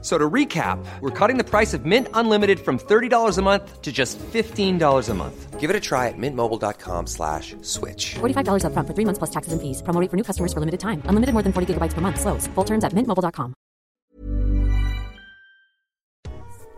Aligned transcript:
F- 0.00 0.04
So 0.08 0.16
to 0.16 0.30
recap, 0.30 0.78
we're 1.00 1.10
cutting 1.10 1.38
the 1.38 1.44
price 1.44 1.74
of 1.74 1.84
Mint 1.84 2.06
Unlimited 2.14 2.60
from 2.60 2.78
$30 2.78 3.36
a 3.38 3.42
month 3.42 3.82
to 3.82 3.90
just 3.90 4.16
$15 4.32 5.08
a 5.08 5.14
month. 5.14 5.58
Give 5.58 5.70
it 5.70 5.74
a 5.76 5.80
try 5.80 6.06
at 6.06 6.14
mintmobile.com 6.16 7.06
slash 7.08 7.56
switch. 7.62 8.14
$45 8.20 8.62
upfront 8.62 8.86
for 8.86 8.94
three 8.94 9.04
months 9.04 9.18
plus 9.18 9.30
taxes 9.30 9.52
and 9.52 9.60
fees. 9.60 9.82
Promo 9.82 10.00
rate 10.00 10.08
for 10.10 10.16
new 10.16 10.22
customers 10.22 10.52
for 10.52 10.60
limited 10.60 10.78
time. 10.78 11.02
Unlimited 11.06 11.32
more 11.34 11.42
than 11.42 11.52
40 11.52 11.74
gigabytes 11.74 11.94
per 11.94 12.00
month. 12.00 12.20
Slows. 12.20 12.46
Full 12.54 12.64
terms 12.64 12.84
at 12.84 12.92
mintmobile.com. 12.94 13.54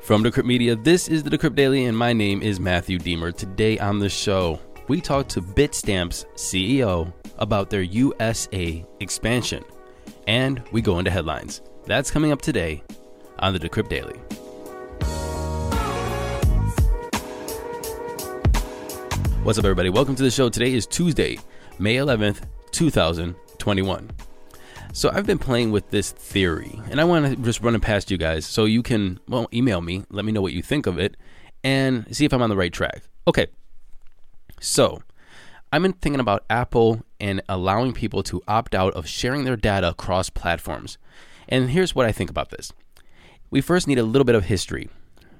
From 0.00 0.24
Decrypt 0.24 0.46
Media, 0.46 0.74
this 0.76 1.06
is 1.08 1.22
the 1.22 1.30
Decrypt 1.30 1.54
Daily, 1.54 1.84
and 1.84 1.96
my 1.96 2.12
name 2.14 2.40
is 2.42 2.58
Matthew 2.58 2.98
Diemer. 2.98 3.36
Today 3.36 3.78
on 3.78 3.98
the 3.98 4.08
show, 4.08 4.58
we 4.88 5.00
talk 5.00 5.28
to 5.28 5.42
Bitstamp's 5.42 6.24
CEO 6.36 7.12
about 7.38 7.68
their 7.70 7.82
USA 7.82 8.84
expansion, 9.00 9.62
and 10.26 10.62
we 10.72 10.80
go 10.80 10.98
into 10.98 11.10
headlines. 11.10 11.60
That's 11.84 12.10
coming 12.10 12.32
up 12.32 12.40
today 12.42 12.82
on 13.40 13.52
the 13.52 13.58
Decrypt 13.58 13.88
Daily. 13.88 14.20
What's 19.42 19.58
up, 19.58 19.64
everybody? 19.64 19.88
Welcome 19.88 20.14
to 20.16 20.22
the 20.22 20.30
show. 20.30 20.48
Today 20.50 20.74
is 20.74 20.86
Tuesday, 20.86 21.38
May 21.78 21.96
11th, 21.96 22.42
2021. 22.72 24.10
So 24.92 25.10
I've 25.12 25.26
been 25.26 25.38
playing 25.38 25.70
with 25.70 25.90
this 25.90 26.12
theory, 26.12 26.78
and 26.90 27.00
I 27.00 27.04
want 27.04 27.26
to 27.26 27.36
just 27.36 27.60
run 27.62 27.74
it 27.74 27.80
past 27.80 28.10
you 28.10 28.18
guys 28.18 28.44
so 28.44 28.64
you 28.64 28.82
can, 28.82 29.18
well, 29.28 29.48
email 29.52 29.80
me, 29.80 30.04
let 30.10 30.24
me 30.24 30.32
know 30.32 30.42
what 30.42 30.52
you 30.52 30.62
think 30.62 30.86
of 30.86 30.98
it, 30.98 31.16
and 31.64 32.04
see 32.14 32.24
if 32.24 32.32
I'm 32.32 32.42
on 32.42 32.50
the 32.50 32.56
right 32.56 32.72
track. 32.72 33.02
Okay. 33.26 33.46
So 34.60 35.02
I've 35.72 35.82
been 35.82 35.94
thinking 35.94 36.20
about 36.20 36.44
Apple 36.50 37.02
and 37.18 37.40
allowing 37.48 37.92
people 37.92 38.22
to 38.24 38.42
opt 38.46 38.74
out 38.74 38.92
of 38.94 39.08
sharing 39.08 39.44
their 39.44 39.56
data 39.56 39.88
across 39.88 40.28
platforms. 40.28 40.98
And 41.48 41.70
here's 41.70 41.94
what 41.94 42.06
I 42.06 42.12
think 42.12 42.28
about 42.28 42.50
this. 42.50 42.72
We 43.52 43.60
first 43.60 43.88
need 43.88 43.98
a 43.98 44.04
little 44.04 44.24
bit 44.24 44.36
of 44.36 44.44
history. 44.44 44.88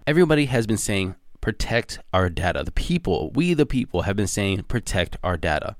Everybody 0.04 0.46
has 0.46 0.66
been 0.66 0.76
saying, 0.76 1.14
protect 1.40 2.00
our 2.12 2.28
data. 2.28 2.64
The 2.64 2.72
people, 2.72 3.30
we 3.36 3.54
the 3.54 3.66
people, 3.66 4.02
have 4.02 4.16
been 4.16 4.26
saying, 4.26 4.64
protect 4.64 5.16
our 5.22 5.36
data. 5.36 5.76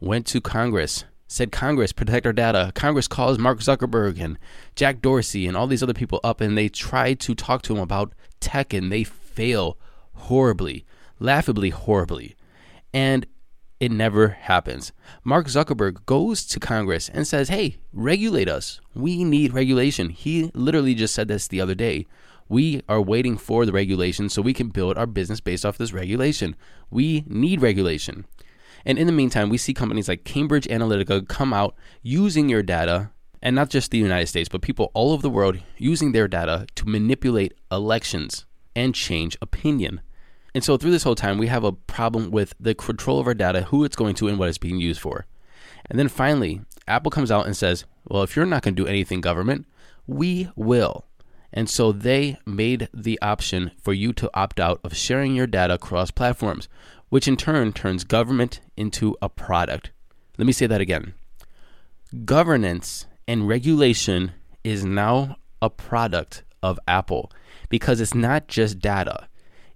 Went 0.00 0.26
to 0.26 0.40
Congress, 0.40 1.04
said, 1.28 1.52
Congress, 1.52 1.92
protect 1.92 2.26
our 2.26 2.32
data. 2.32 2.72
Congress 2.74 3.06
calls 3.06 3.38
Mark 3.38 3.60
Zuckerberg 3.60 4.20
and 4.20 4.36
Jack 4.74 5.00
Dorsey 5.00 5.46
and 5.46 5.56
all 5.56 5.68
these 5.68 5.82
other 5.82 5.94
people 5.94 6.18
up, 6.24 6.40
and 6.40 6.58
they 6.58 6.68
try 6.68 7.14
to 7.14 7.34
talk 7.36 7.62
to 7.62 7.74
him 7.74 7.80
about 7.80 8.14
tech, 8.40 8.72
and 8.72 8.90
they 8.90 9.04
fail 9.04 9.78
horribly, 10.14 10.84
laughably 11.20 11.70
horribly. 11.70 12.34
And 12.92 13.26
it 13.80 13.90
never 13.90 14.28
happens. 14.28 14.92
Mark 15.24 15.46
Zuckerberg 15.46 16.04
goes 16.04 16.44
to 16.44 16.60
Congress 16.60 17.08
and 17.08 17.26
says, 17.26 17.48
Hey, 17.48 17.78
regulate 17.92 18.48
us. 18.48 18.80
We 18.94 19.24
need 19.24 19.54
regulation. 19.54 20.10
He 20.10 20.50
literally 20.54 20.94
just 20.94 21.14
said 21.14 21.28
this 21.28 21.48
the 21.48 21.62
other 21.62 21.74
day. 21.74 22.06
We 22.48 22.82
are 22.88 23.00
waiting 23.00 23.38
for 23.38 23.64
the 23.64 23.72
regulation 23.72 24.28
so 24.28 24.42
we 24.42 24.52
can 24.52 24.68
build 24.68 24.98
our 24.98 25.06
business 25.06 25.40
based 25.40 25.64
off 25.64 25.78
this 25.78 25.92
regulation. 25.94 26.56
We 26.90 27.24
need 27.26 27.62
regulation. 27.62 28.26
And 28.84 28.98
in 28.98 29.06
the 29.06 29.12
meantime, 29.12 29.48
we 29.48 29.56
see 29.56 29.72
companies 29.72 30.08
like 30.08 30.24
Cambridge 30.24 30.66
Analytica 30.66 31.26
come 31.28 31.52
out 31.52 31.74
using 32.02 32.48
your 32.48 32.62
data, 32.62 33.10
and 33.42 33.54
not 33.54 33.70
just 33.70 33.90
the 33.90 33.98
United 33.98 34.26
States, 34.26 34.48
but 34.48 34.62
people 34.62 34.90
all 34.94 35.12
over 35.12 35.22
the 35.22 35.30
world 35.30 35.58
using 35.76 36.12
their 36.12 36.28
data 36.28 36.66
to 36.74 36.88
manipulate 36.88 37.54
elections 37.70 38.46
and 38.74 38.94
change 38.94 39.36
opinion. 39.40 40.00
And 40.54 40.64
so 40.64 40.76
through 40.76 40.90
this 40.90 41.04
whole 41.04 41.14
time, 41.14 41.38
we 41.38 41.46
have 41.46 41.64
a 41.64 41.72
problem 41.72 42.30
with 42.30 42.54
the 42.58 42.74
control 42.74 43.20
of 43.20 43.26
our 43.26 43.34
data, 43.34 43.62
who 43.62 43.84
it's 43.84 43.96
going 43.96 44.14
to, 44.16 44.28
and 44.28 44.38
what 44.38 44.48
it's 44.48 44.58
being 44.58 44.80
used 44.80 45.00
for. 45.00 45.26
And 45.88 45.98
then 45.98 46.08
finally, 46.08 46.60
Apple 46.88 47.10
comes 47.10 47.30
out 47.30 47.46
and 47.46 47.56
says, 47.56 47.84
well, 48.08 48.22
if 48.22 48.34
you're 48.34 48.46
not 48.46 48.62
going 48.62 48.74
to 48.74 48.82
do 48.82 48.88
anything, 48.88 49.20
government, 49.20 49.66
we 50.06 50.50
will. 50.56 51.04
And 51.52 51.68
so 51.68 51.92
they 51.92 52.38
made 52.46 52.88
the 52.94 53.18
option 53.20 53.72
for 53.80 53.92
you 53.92 54.12
to 54.14 54.30
opt 54.34 54.60
out 54.60 54.80
of 54.84 54.96
sharing 54.96 55.34
your 55.34 55.46
data 55.46 55.74
across 55.74 56.10
platforms, 56.10 56.68
which 57.08 57.26
in 57.26 57.36
turn 57.36 57.72
turns 57.72 58.04
government 58.04 58.60
into 58.76 59.16
a 59.20 59.28
product. 59.28 59.90
Let 60.38 60.46
me 60.46 60.52
say 60.52 60.66
that 60.66 60.80
again. 60.80 61.14
Governance 62.24 63.06
and 63.26 63.48
regulation 63.48 64.32
is 64.64 64.84
now 64.84 65.36
a 65.62 65.70
product 65.70 66.44
of 66.62 66.78
Apple 66.86 67.30
because 67.68 68.00
it's 68.00 68.14
not 68.14 68.48
just 68.48 68.78
data 68.78 69.28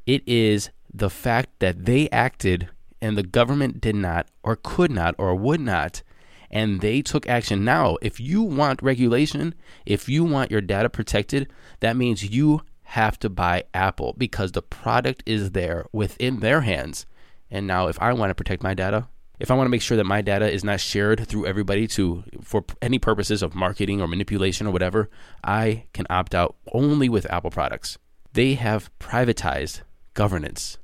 it 0.07 0.23
is 0.27 0.71
the 0.93 1.11
fact 1.11 1.59
that 1.61 1.85
they 1.87 2.09
acted 2.11 2.69
and 3.01 3.19
the 3.19 3.23
government 3.23 3.81
did 3.81 3.97
not, 3.97 4.29
or 4.43 4.57
could 4.57 4.91
not, 4.91 5.15
or 5.19 5.35
would 5.35 5.61
not, 5.61 6.03
and 6.51 6.81
they 6.81 7.03
took 7.03 7.29
action. 7.29 7.65
Now, 7.65 7.99
if 8.01 8.21
you 8.21 8.43
want 8.43 8.83
regulation, 8.83 9.55
if 9.85 10.09
you 10.09 10.25
want 10.25 10.51
your 10.51 10.61
data 10.61 10.89
protected, 10.89 11.49
that 11.81 11.97
means 11.97 12.25
you 12.25 12.63
have 12.85 13.19
to 13.19 13.29
buy 13.29 13.65
Apple 13.75 14.15
because 14.17 14.53
the 14.53 14.63
product 14.63 15.23
is 15.27 15.51
there 15.51 15.87
within 15.93 16.41
their 16.41 16.61
hands. 16.63 17.07
And 17.51 17.67
now, 17.67 17.89
if 17.89 18.01
I 18.01 18.13
want 18.13 18.31
to 18.31 18.35
protect 18.35 18.63
my 18.63 18.73
data, 18.73 19.09
if 19.41 19.51
I 19.51 19.55
want 19.55 19.67
to 19.67 19.71
make 19.71 19.83
sure 19.83 19.97
that 19.97 20.05
my 20.05 20.23
data 20.23 20.51
is 20.51 20.63
not 20.63 20.81
shared 20.81 21.27
through 21.27 21.47
everybody 21.47 21.87
to 21.89 22.23
for 22.41 22.65
any 22.81 22.99
purposes 22.99 23.43
of 23.43 23.55
marketing 23.55 24.01
or 24.01 24.07
manipulation 24.07 24.67
or 24.67 24.71
whatever, 24.71 25.11
I 25.43 25.87
can 25.93 26.07
opt 26.09 26.35
out 26.35 26.57
only 26.73 27.09
with 27.09 27.31
Apple 27.31 27.51
products. 27.51 27.99
They 28.33 28.55
have 28.55 28.91
privatized 28.99 29.83
governance, 30.15 30.79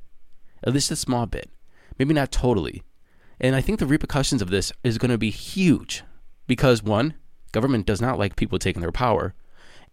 at 0.64 0.72
least 0.72 0.91
a 0.91 0.96
small 0.96 1.26
bit, 1.26 1.50
maybe 1.98 2.14
not 2.14 2.30
totally. 2.30 2.82
And 3.41 3.56
I 3.56 3.60
think 3.60 3.78
the 3.78 3.86
repercussions 3.86 4.42
of 4.42 4.50
this 4.50 4.72
is 4.84 4.98
going 4.98 5.10
to 5.10 5.18
be 5.18 5.30
huge 5.30 6.02
because 6.46 6.82
one, 6.82 7.14
government 7.52 7.86
does 7.86 8.00
not 8.00 8.18
like 8.18 8.36
people 8.36 8.58
taking 8.58 8.82
their 8.82 8.92
power, 8.92 9.34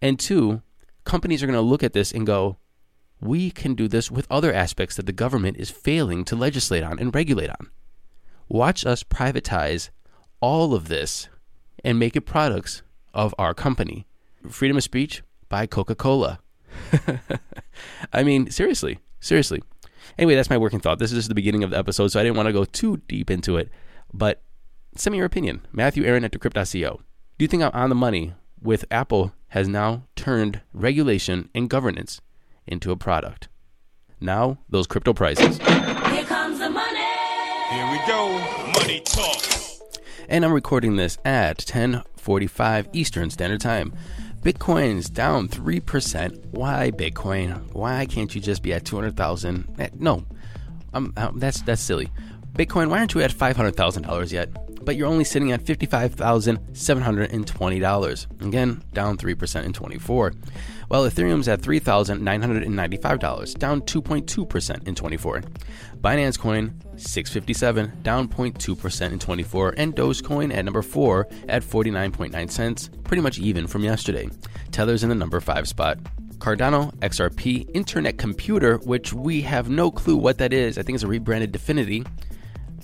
and 0.02 0.18
two, 0.18 0.62
companies 1.04 1.42
are 1.42 1.46
going 1.46 1.54
to 1.54 1.60
look 1.60 1.82
at 1.82 1.92
this 1.92 2.12
and 2.12 2.26
go, 2.26 2.58
we 3.20 3.50
can 3.50 3.74
do 3.74 3.88
this 3.88 4.10
with 4.10 4.26
other 4.30 4.52
aspects 4.52 4.96
that 4.96 5.06
the 5.06 5.12
government 5.12 5.56
is 5.56 5.70
failing 5.70 6.24
to 6.24 6.36
legislate 6.36 6.84
on 6.84 6.98
and 6.98 7.14
regulate 7.14 7.50
on. 7.50 7.70
Watch 8.48 8.86
us 8.86 9.02
privatize 9.02 9.90
all 10.40 10.74
of 10.74 10.88
this 10.88 11.28
and 11.84 11.98
make 11.98 12.16
it 12.16 12.22
products 12.22 12.82
of 13.12 13.34
our 13.38 13.54
company. 13.54 14.06
Freedom 14.48 14.76
of 14.76 14.84
speech 14.84 15.22
by 15.48 15.66
Coca 15.66 15.94
Cola. 15.94 16.38
I 18.12 18.22
mean, 18.22 18.50
seriously. 18.50 18.98
Seriously. 19.20 19.62
Anyway, 20.18 20.34
that's 20.34 20.50
my 20.50 20.58
working 20.58 20.80
thought. 20.80 20.98
This 20.98 21.12
is 21.12 21.18
just 21.18 21.28
the 21.28 21.34
beginning 21.34 21.62
of 21.62 21.70
the 21.70 21.78
episode, 21.78 22.08
so 22.08 22.20
I 22.20 22.22
didn't 22.22 22.36
want 22.36 22.46
to 22.46 22.52
go 22.52 22.64
too 22.64 22.98
deep 23.08 23.30
into 23.30 23.56
it. 23.56 23.68
But 24.12 24.42
send 24.96 25.12
me 25.12 25.18
your 25.18 25.26
opinion. 25.26 25.66
Matthew 25.72 26.04
Aaron 26.04 26.24
at 26.24 26.32
decrypt.co. 26.32 27.00
Do 27.38 27.44
you 27.44 27.48
think 27.48 27.62
I'm 27.62 27.70
on 27.72 27.88
the 27.88 27.94
money 27.94 28.34
with 28.60 28.84
Apple 28.90 29.32
has 29.48 29.68
now 29.68 30.04
turned 30.16 30.60
regulation 30.72 31.48
and 31.54 31.70
governance 31.70 32.20
into 32.66 32.90
a 32.90 32.96
product? 32.96 33.48
Now, 34.20 34.58
those 34.68 34.86
crypto 34.86 35.12
prices. 35.12 35.58
Here 35.58 36.24
comes 36.24 36.58
the 36.58 36.70
money. 36.70 36.98
Here 37.70 37.90
we 37.90 37.98
go. 38.06 38.72
Money 38.80 39.00
talk. 39.00 39.44
And 40.28 40.44
I'm 40.44 40.52
recording 40.52 40.96
this 40.96 41.18
at 41.24 41.58
10:45 41.58 42.88
Eastern 42.92 43.30
Standard 43.30 43.60
Time. 43.60 43.94
Bitcoin's 44.42 45.10
down 45.10 45.48
3%. 45.48 46.46
Why 46.52 46.90
Bitcoin? 46.92 47.72
Why 47.72 48.06
can't 48.06 48.34
you 48.34 48.40
just 48.40 48.62
be 48.62 48.72
at 48.72 48.84
200,000? 48.84 49.74
Eh, 49.78 49.88
No. 49.98 50.24
Um, 50.94 51.12
uh, 51.16 51.30
that's 51.34 51.60
that's 51.62 51.82
silly. 51.82 52.10
Bitcoin, 52.54 52.88
why 52.88 52.98
aren't 52.98 53.12
you 53.14 53.20
at 53.20 53.30
$500,000 53.30 54.32
yet? 54.32 54.48
But 54.88 54.96
you're 54.96 55.06
only 55.06 55.24
sitting 55.24 55.52
at 55.52 55.62
$55,720. 55.62 58.46
Again, 58.46 58.82
down 58.94 59.18
3% 59.18 59.64
in 59.64 59.72
24. 59.74 60.32
While 60.88 61.02
Ethereum's 61.02 61.46
at 61.46 61.60
$3,995, 61.60 63.58
down 63.58 63.82
2.2% 63.82 64.88
in 64.88 64.94
24. 64.94 65.42
Binance 66.00 66.38
Coin 66.38 66.80
657, 66.96 68.00
down 68.02 68.28
0.2% 68.28 69.12
in 69.12 69.18
24, 69.18 69.74
and 69.76 69.94
Dogecoin 69.94 70.56
at 70.56 70.64
number 70.64 70.80
4 70.80 71.28
at 71.50 71.62
49.9 71.62 72.50
cents, 72.50 72.88
pretty 73.04 73.20
much 73.20 73.38
even 73.38 73.66
from 73.66 73.84
yesterday. 73.84 74.30
Tether's 74.70 75.02
in 75.02 75.10
the 75.10 75.14
number 75.14 75.38
5 75.38 75.68
spot. 75.68 75.98
Cardano 76.38 76.94
XRP 77.00 77.68
Internet 77.74 78.16
Computer, 78.16 78.78
which 78.78 79.12
we 79.12 79.42
have 79.42 79.68
no 79.68 79.90
clue 79.90 80.16
what 80.16 80.38
that 80.38 80.54
is. 80.54 80.78
I 80.78 80.82
think 80.82 80.94
it's 80.94 81.04
a 81.04 81.08
rebranded 81.08 81.52
DFINITY. 81.52 82.06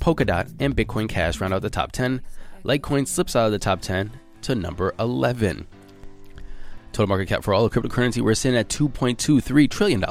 Polkadot 0.01 0.53
and 0.61 0.77
Bitcoin 0.77 1.09
Cash 1.09 1.41
round 1.41 1.55
out 1.55 1.63
the 1.63 1.71
top 1.71 1.93
10. 1.93 2.21
Litecoin 2.65 3.07
slips 3.07 3.37
out 3.37 3.47
of 3.47 3.53
the 3.53 3.59
top 3.59 3.81
10 3.81 4.11
to 4.43 4.55
number 4.55 4.95
11. 4.99 5.67
Total 6.93 7.09
market 7.09 7.27
cap 7.27 7.43
for 7.43 7.53
all 7.53 7.65
of 7.65 7.73
cryptocurrency, 7.73 8.23
we're 8.23 8.35
sitting 8.35 8.59
at 8.59 8.69
$2.23 8.69 9.69
trillion. 9.69 10.05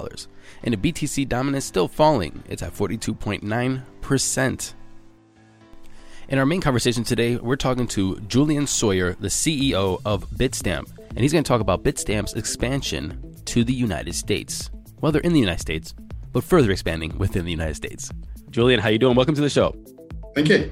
And 0.63 0.73
the 0.73 0.91
BTC 0.91 1.29
dominance 1.29 1.65
still 1.65 1.87
falling. 1.87 2.43
It's 2.49 2.61
at 2.61 2.73
42.9%. 2.73 4.73
In 6.29 6.39
our 6.39 6.45
main 6.45 6.61
conversation 6.61 7.03
today, 7.03 7.35
we're 7.35 7.55
talking 7.55 7.87
to 7.87 8.19
Julian 8.21 8.65
Sawyer, 8.65 9.13
the 9.19 9.27
CEO 9.27 10.01
of 10.05 10.29
Bitstamp, 10.31 10.89
and 11.09 11.19
he's 11.19 11.31
going 11.31 11.43
to 11.43 11.47
talk 11.47 11.61
about 11.61 11.83
Bitstamp's 11.83 12.33
expansion 12.33 13.35
to 13.45 13.63
the 13.63 13.73
United 13.73 14.15
States. 14.15 14.71
Well, 15.01 15.11
they're 15.11 15.21
in 15.21 15.33
the 15.33 15.39
United 15.39 15.61
States, 15.61 15.93
but 16.31 16.43
further 16.43 16.71
expanding 16.71 17.17
within 17.17 17.45
the 17.45 17.51
United 17.51 17.75
States. 17.75 18.11
Julian, 18.53 18.79
how 18.79 18.89
you 18.89 18.99
doing? 18.99 19.15
Welcome 19.15 19.33
to 19.33 19.41
the 19.41 19.49
show. 19.49 19.75
Thank 20.35 20.47
you. 20.49 20.71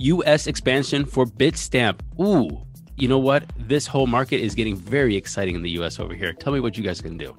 U.S. 0.00 0.46
expansion 0.46 1.06
for 1.06 1.24
Bitstamp. 1.24 2.00
Ooh, 2.20 2.66
you 2.96 3.08
know 3.08 3.18
what? 3.18 3.44
This 3.56 3.86
whole 3.86 4.06
market 4.06 4.42
is 4.42 4.54
getting 4.54 4.76
very 4.76 5.16
exciting 5.16 5.54
in 5.54 5.62
the 5.62 5.70
U.S. 5.70 5.98
over 5.98 6.12
here. 6.12 6.34
Tell 6.34 6.52
me 6.52 6.60
what 6.60 6.76
you 6.76 6.84
guys 6.84 7.00
can 7.00 7.16
do. 7.16 7.34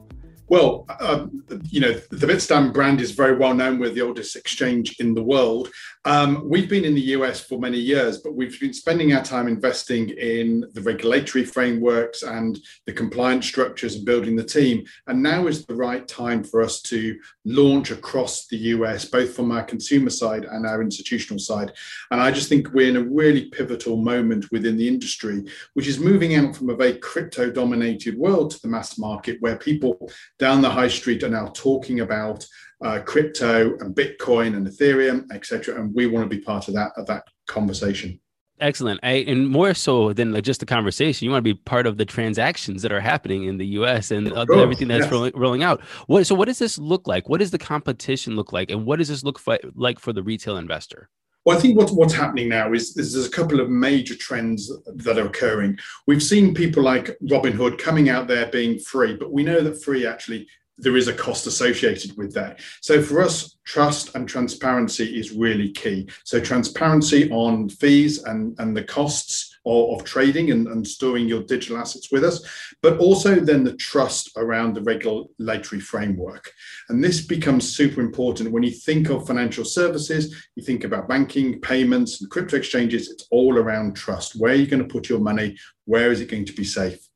Well, 0.54 0.86
um, 1.00 1.44
you 1.72 1.80
know, 1.80 1.94
the 1.94 2.28
Bitstamp 2.28 2.76
brand 2.76 3.02
is 3.02 3.10
very 3.10 3.36
well 3.36 3.56
known. 3.56 3.80
We're 3.80 3.90
the 3.90 4.02
oldest 4.02 4.36
exchange 4.36 5.00
in 5.00 5.16
the 5.16 5.24
world. 5.24 5.72
Um, 6.06 6.48
we've 6.48 6.70
been 6.70 6.86
in 6.86 6.94
the 6.94 7.14
US 7.18 7.40
for 7.40 7.58
many 7.58 7.80
years, 7.80 8.20
but 8.20 8.36
we've 8.36 8.60
been 8.60 8.74
spending 8.74 9.14
our 9.14 9.24
time 9.24 9.48
investing 9.48 10.10
in 10.10 10.66
the 10.74 10.82
regulatory 10.82 11.44
frameworks 11.44 12.22
and 12.22 12.60
the 12.86 12.94
compliance 12.94 13.48
structures 13.48 13.96
and 13.96 14.06
building 14.06 14.36
the 14.36 14.44
team. 14.44 14.86
And 15.08 15.24
now 15.24 15.48
is 15.48 15.66
the 15.66 15.74
right 15.74 16.08
time 16.08 16.44
for 16.44 16.62
us 16.62 16.84
to 16.84 17.18
launch 17.46 17.90
across 17.90 18.46
the 18.46 18.58
US, 18.58 19.06
both 19.06 19.36
from 19.36 19.52
our 19.52 19.64
consumer 19.64 20.12
side 20.12 20.44
and 20.44 20.68
our 20.68 20.84
institutional 20.84 21.40
side. 21.40 21.72
And 22.12 22.22
I 22.22 22.30
just 22.30 22.48
think 22.48 22.74
we're 22.74 22.90
in 22.90 22.98
a 22.98 23.10
really 23.10 23.46
pivotal 23.46 23.98
moment 23.98 24.52
within 24.52 24.78
the 24.78 24.88
industry, 24.88 25.46
which 25.74 25.88
is 25.88 25.98
moving 25.98 26.36
out 26.36 26.56
from 26.56 26.70
a 26.70 26.76
very 26.76 26.98
crypto 26.98 27.50
dominated 27.50 28.20
world 28.20 28.52
to 28.52 28.62
the 28.62 28.68
mass 28.68 29.00
market 29.00 29.38
where 29.40 29.56
people 29.56 30.12
down 30.44 30.62
the 30.62 30.70
high 30.70 30.90
street 30.90 31.24
are 31.24 31.30
now 31.30 31.48
talking 31.54 32.02
about 32.02 32.46
uh, 32.84 33.00
crypto 33.00 33.78
and 33.80 33.96
Bitcoin 33.96 34.58
and 34.58 34.68
Ethereum, 34.68 35.32
etc. 35.32 35.80
And 35.80 35.96
we 35.96 36.06
want 36.06 36.30
to 36.30 36.36
be 36.36 36.42
part 36.42 36.68
of 36.68 36.74
that 36.74 36.92
of 36.98 37.08
that 37.08 37.24
conversation. 37.48 38.20
Excellent. 38.60 39.00
I, 39.04 39.24
and 39.32 39.48
more 39.48 39.74
so 39.74 40.12
than 40.12 40.40
just 40.42 40.60
the 40.60 40.66
conversation, 40.66 41.26
you 41.26 41.32
want 41.32 41.46
to 41.46 41.54
be 41.54 41.54
part 41.54 41.88
of 41.88 41.98
the 41.98 42.06
transactions 42.06 42.82
that 42.82 42.92
are 42.92 43.00
happening 43.00 43.46
in 43.46 43.58
the 43.58 43.66
U.S. 43.80 44.12
and 44.12 44.32
everything 44.34 44.90
that's 44.90 45.06
yes. 45.06 45.12
rolling, 45.12 45.32
rolling, 45.34 45.64
out. 45.64 45.82
What, 46.08 46.28
so, 46.28 46.36
what 46.36 46.50
does 46.50 46.60
this 46.60 46.78
look 46.78 47.08
like? 47.08 47.30
What 47.30 47.40
does 47.40 47.52
the 47.52 47.58
competition 47.58 48.36
look 48.36 48.52
like, 48.52 48.70
and 48.70 48.86
what 48.86 49.00
does 49.00 49.08
this 49.08 49.24
look 49.24 49.40
for, 49.40 49.58
like 49.76 49.98
for 49.98 50.12
the 50.12 50.24
retail 50.24 50.58
investor? 50.58 51.10
Well, 51.46 51.58
I 51.58 51.60
think 51.60 51.78
what, 51.78 51.90
what's 51.92 52.14
happening 52.14 52.50
now 52.50 52.72
is, 52.72 52.96
is, 52.96 53.14
there's 53.14 53.28
a 53.28 53.32
couple 53.32 53.60
of 53.60 53.70
major 53.70 54.16
trends 54.16 54.72
that 54.86 55.18
are 55.18 55.28
occurring. 55.28 55.78
We've 56.08 56.24
seen 56.24 56.54
people 56.54 56.84
like 56.84 57.18
Robinhood 57.24 57.78
coming 57.78 58.10
out 58.10 58.28
there 58.28 58.48
being 58.48 58.80
free, 58.80 59.16
but 59.16 59.32
we 59.32 59.44
know 59.44 59.62
that 59.62 59.84
free 59.84 60.06
actually 60.08 60.48
there 60.78 60.98
is 60.98 61.08
a 61.08 61.14
cost 61.14 61.46
associated 61.46 62.18
with 62.18 62.34
that. 62.34 62.60
So 62.82 63.02
for 63.02 63.22
us, 63.22 63.58
trust 63.64 64.16
and 64.16 64.28
transparency 64.28 65.20
is 65.20 65.32
really 65.32 65.72
key. 65.72 66.10
So 66.24 66.40
transparency 66.40 67.30
on 67.32 67.70
fees 67.70 68.24
and, 68.24 68.56
and 68.60 68.76
the 68.76 68.84
costs 68.84 69.53
of, 69.66 70.00
of 70.00 70.06
trading 70.06 70.52
and, 70.52 70.68
and 70.68 70.88
storing 70.88 71.28
your 71.28 71.44
digital 71.44 71.78
assets 71.78 72.12
with 72.12 72.24
us, 72.24 72.46
but 72.82 72.98
also 72.98 73.36
then 73.36 73.64
the 73.64 73.76
trust 73.76 74.32
around 74.38 74.76
the 74.76 74.82
regulatory 74.82 75.82
framework. 75.82 76.52
And 76.90 77.04
this 77.04 77.26
becomes 77.26 77.76
super 77.76 78.02
important 78.02 78.52
when 78.52 78.64
you 78.64 78.72
think 78.72 79.10
of 79.10 79.28
financial 79.28 79.66
services, 79.66 80.36
you 80.56 80.64
think 80.64 80.84
about 80.84 81.08
banking, 81.08 81.60
payments, 81.62 82.22
and 82.22 82.30
crypto 82.30 82.58
exchanges, 82.58 83.10
it's 83.10 83.28
all 83.32 83.58
around 83.58 83.96
trust. 83.96 84.40
Where 84.40 84.52
are 84.52 84.56
you 84.56 84.68
going 84.68 84.84
to 84.84 84.94
put 84.94 85.10
your 85.10 85.20
money? 85.20 85.58
Where 85.86 86.12
is 86.12 86.22
it 86.22 86.30
going 86.30 86.46
to 86.46 86.54
be 86.54 86.64
safe? 86.64 87.08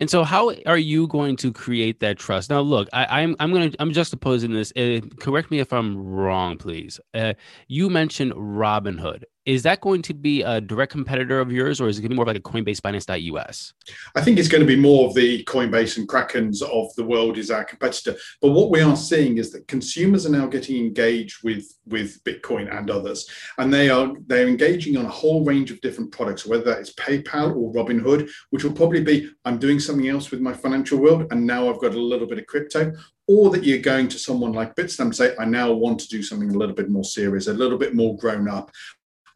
And 0.00 0.08
so, 0.08 0.24
how 0.24 0.52
are 0.66 0.78
you 0.78 1.06
going 1.06 1.36
to 1.36 1.52
create 1.52 2.00
that 2.00 2.18
trust? 2.18 2.50
Now, 2.50 2.60
look, 2.60 2.88
I, 2.92 3.22
am 3.22 3.30
I'm, 3.30 3.36
I'm 3.40 3.52
going 3.52 3.70
to 3.70 3.76
I'm 3.80 3.92
just 3.92 4.14
juxtaposing 4.14 4.52
this. 4.52 4.72
Uh, 4.76 5.06
correct 5.18 5.50
me 5.50 5.60
if 5.60 5.72
I'm 5.72 5.96
wrong, 5.96 6.56
please. 6.58 7.00
Uh, 7.12 7.34
you 7.68 7.90
mentioned 7.90 8.32
Robinhood, 8.32 9.24
is 9.46 9.62
that 9.62 9.80
going 9.80 10.00
to 10.02 10.14
be 10.14 10.42
a 10.42 10.60
direct 10.60 10.92
competitor 10.92 11.38
of 11.38 11.52
yours, 11.52 11.80
or 11.80 11.88
is 11.88 11.98
it 11.98 12.02
going 12.02 12.10
to 12.10 12.14
be 12.14 12.16
more 12.16 12.24
like 12.24 12.36
a 12.36 12.40
Coinbase 12.40 12.80
Binance.us? 12.80 13.74
I 14.14 14.22
think 14.22 14.38
it's 14.38 14.48
going 14.48 14.62
to 14.62 14.66
be 14.66 14.76
more 14.76 15.06
of 15.06 15.14
the 15.14 15.44
Coinbase 15.44 15.98
and 15.98 16.08
Krakens 16.08 16.62
of 16.62 16.94
the 16.96 17.04
world 17.04 17.36
is 17.36 17.50
our 17.50 17.64
competitor. 17.64 18.16
But 18.40 18.50
what 18.50 18.70
we 18.70 18.80
are 18.80 18.96
seeing 18.96 19.38
is 19.38 19.52
that 19.52 19.68
consumers 19.68 20.24
are 20.24 20.30
now 20.30 20.46
getting 20.46 20.76
engaged 20.76 21.44
with 21.44 21.76
with 21.86 22.22
Bitcoin 22.24 22.74
and 22.74 22.90
others, 22.90 23.28
and 23.58 23.72
they 23.72 23.90
are 23.90 24.12
they're 24.26 24.48
engaging 24.48 24.96
on 24.96 25.04
a 25.04 25.10
whole 25.10 25.44
range 25.44 25.70
of 25.70 25.80
different 25.82 26.12
products, 26.12 26.46
whether 26.46 26.64
that 26.64 26.80
is 26.80 26.94
PayPal 26.94 27.54
or 27.54 27.72
Robinhood, 27.72 28.30
which 28.50 28.64
will 28.64 28.72
probably 28.72 29.02
be 29.02 29.30
I'm 29.44 29.58
doing 29.58 29.78
something 29.78 30.08
else 30.08 30.30
with 30.30 30.40
my 30.40 30.54
financial 30.54 30.98
world, 30.98 31.26
and 31.30 31.46
now 31.46 31.68
I've 31.68 31.80
got 31.80 31.94
a 31.94 32.00
little 32.00 32.26
bit 32.26 32.38
of 32.38 32.46
crypto, 32.46 32.92
or 33.26 33.50
that 33.50 33.64
you're 33.64 33.78
going 33.78 34.08
to 34.08 34.18
someone 34.18 34.52
like 34.52 34.74
Bitstamp 34.74 35.04
and 35.04 35.16
say, 35.16 35.34
I 35.38 35.44
now 35.44 35.72
want 35.72 35.98
to 36.00 36.08
do 36.08 36.22
something 36.22 36.50
a 36.50 36.58
little 36.58 36.74
bit 36.74 36.90
more 36.90 37.04
serious, 37.04 37.46
a 37.46 37.52
little 37.52 37.78
bit 37.78 37.94
more 37.94 38.16
grown 38.16 38.48
up. 38.48 38.70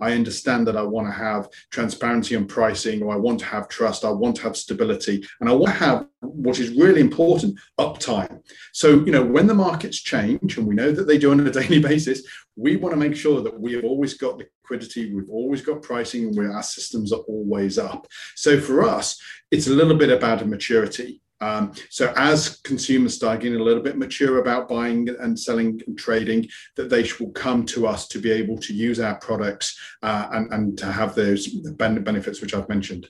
I 0.01 0.13
understand 0.13 0.67
that 0.67 0.77
I 0.77 0.83
want 0.83 1.09
to 1.09 1.13
have 1.13 1.49
transparency 1.71 2.37
on 2.37 2.47
pricing, 2.47 3.03
or 3.03 3.13
I 3.13 3.17
want 3.17 3.41
to 3.41 3.47
have 3.47 3.69
trust, 3.69 4.05
I 4.05 4.11
want 4.11 4.37
to 4.37 4.43
have 4.43 4.57
stability, 4.57 5.27
and 5.41 5.49
I 5.49 5.53
want 5.53 5.73
to 5.75 5.85
have 5.85 6.07
what 6.21 6.59
is 6.59 6.77
really 6.77 7.01
important 7.01 7.59
uptime. 7.79 8.41
So, 8.73 9.05
you 9.05 9.13
know, 9.13 9.25
when 9.25 9.47
the 9.47 9.55
markets 9.55 10.01
change, 10.01 10.57
and 10.57 10.67
we 10.67 10.75
know 10.75 10.93
that 10.93 11.07
they 11.07 11.19
do 11.19 11.31
on 11.31 11.47
a 11.47 11.51
daily 11.51 11.81
basis, 11.81 12.23
we 12.57 12.77
want 12.77 12.93
to 12.93 12.99
make 12.99 13.17
sure 13.17 13.41
that 13.43 13.59
we 13.59 13.73
have 13.75 13.85
always 13.85 14.15
got 14.15 14.39
liquidity, 14.39 15.13
we've 15.13 15.31
always 15.31 15.63
got 15.63 15.83
pricing, 15.83 16.27
and 16.27 16.53
our 16.53 16.63
systems 16.63 17.13
are 17.13 17.21
always 17.21 17.79
up. 17.79 18.07
So 18.35 18.61
for 18.61 18.85
us, 18.85 19.21
it's 19.51 19.67
a 19.67 19.73
little 19.73 19.97
bit 19.97 20.11
about 20.11 20.43
a 20.43 20.47
maturity. 20.47 21.23
Um, 21.41 21.73
so 21.91 22.13
as 22.17 22.59
consumers 22.59 23.15
start 23.15 23.41
getting 23.41 23.61
a 23.61 23.65
little 23.65 23.83
bit 23.83 23.97
mature 23.97 24.39
about 24.39 24.69
buying 24.69 25.09
and 25.21 25.39
selling 25.39 25.81
and 25.87 25.99
trading, 25.99 26.49
that 26.77 26.91
they 26.91 27.09
will 27.21 27.31
come 27.33 27.65
to 27.67 27.87
us 27.87 28.09
to 28.09 28.19
be 28.19 28.31
able 28.31 28.59
to 28.59 28.75
use 28.75 29.01
our 29.01 29.17
products 29.17 29.79
uh, 30.03 30.29
and, 30.33 30.53
and 30.53 30.79
to 30.79 30.87
have 30.87 31.15
those 31.15 31.49
benefits 31.49 32.41
which 32.41 32.55
I've 32.55 32.69
mentioned. 32.69 33.09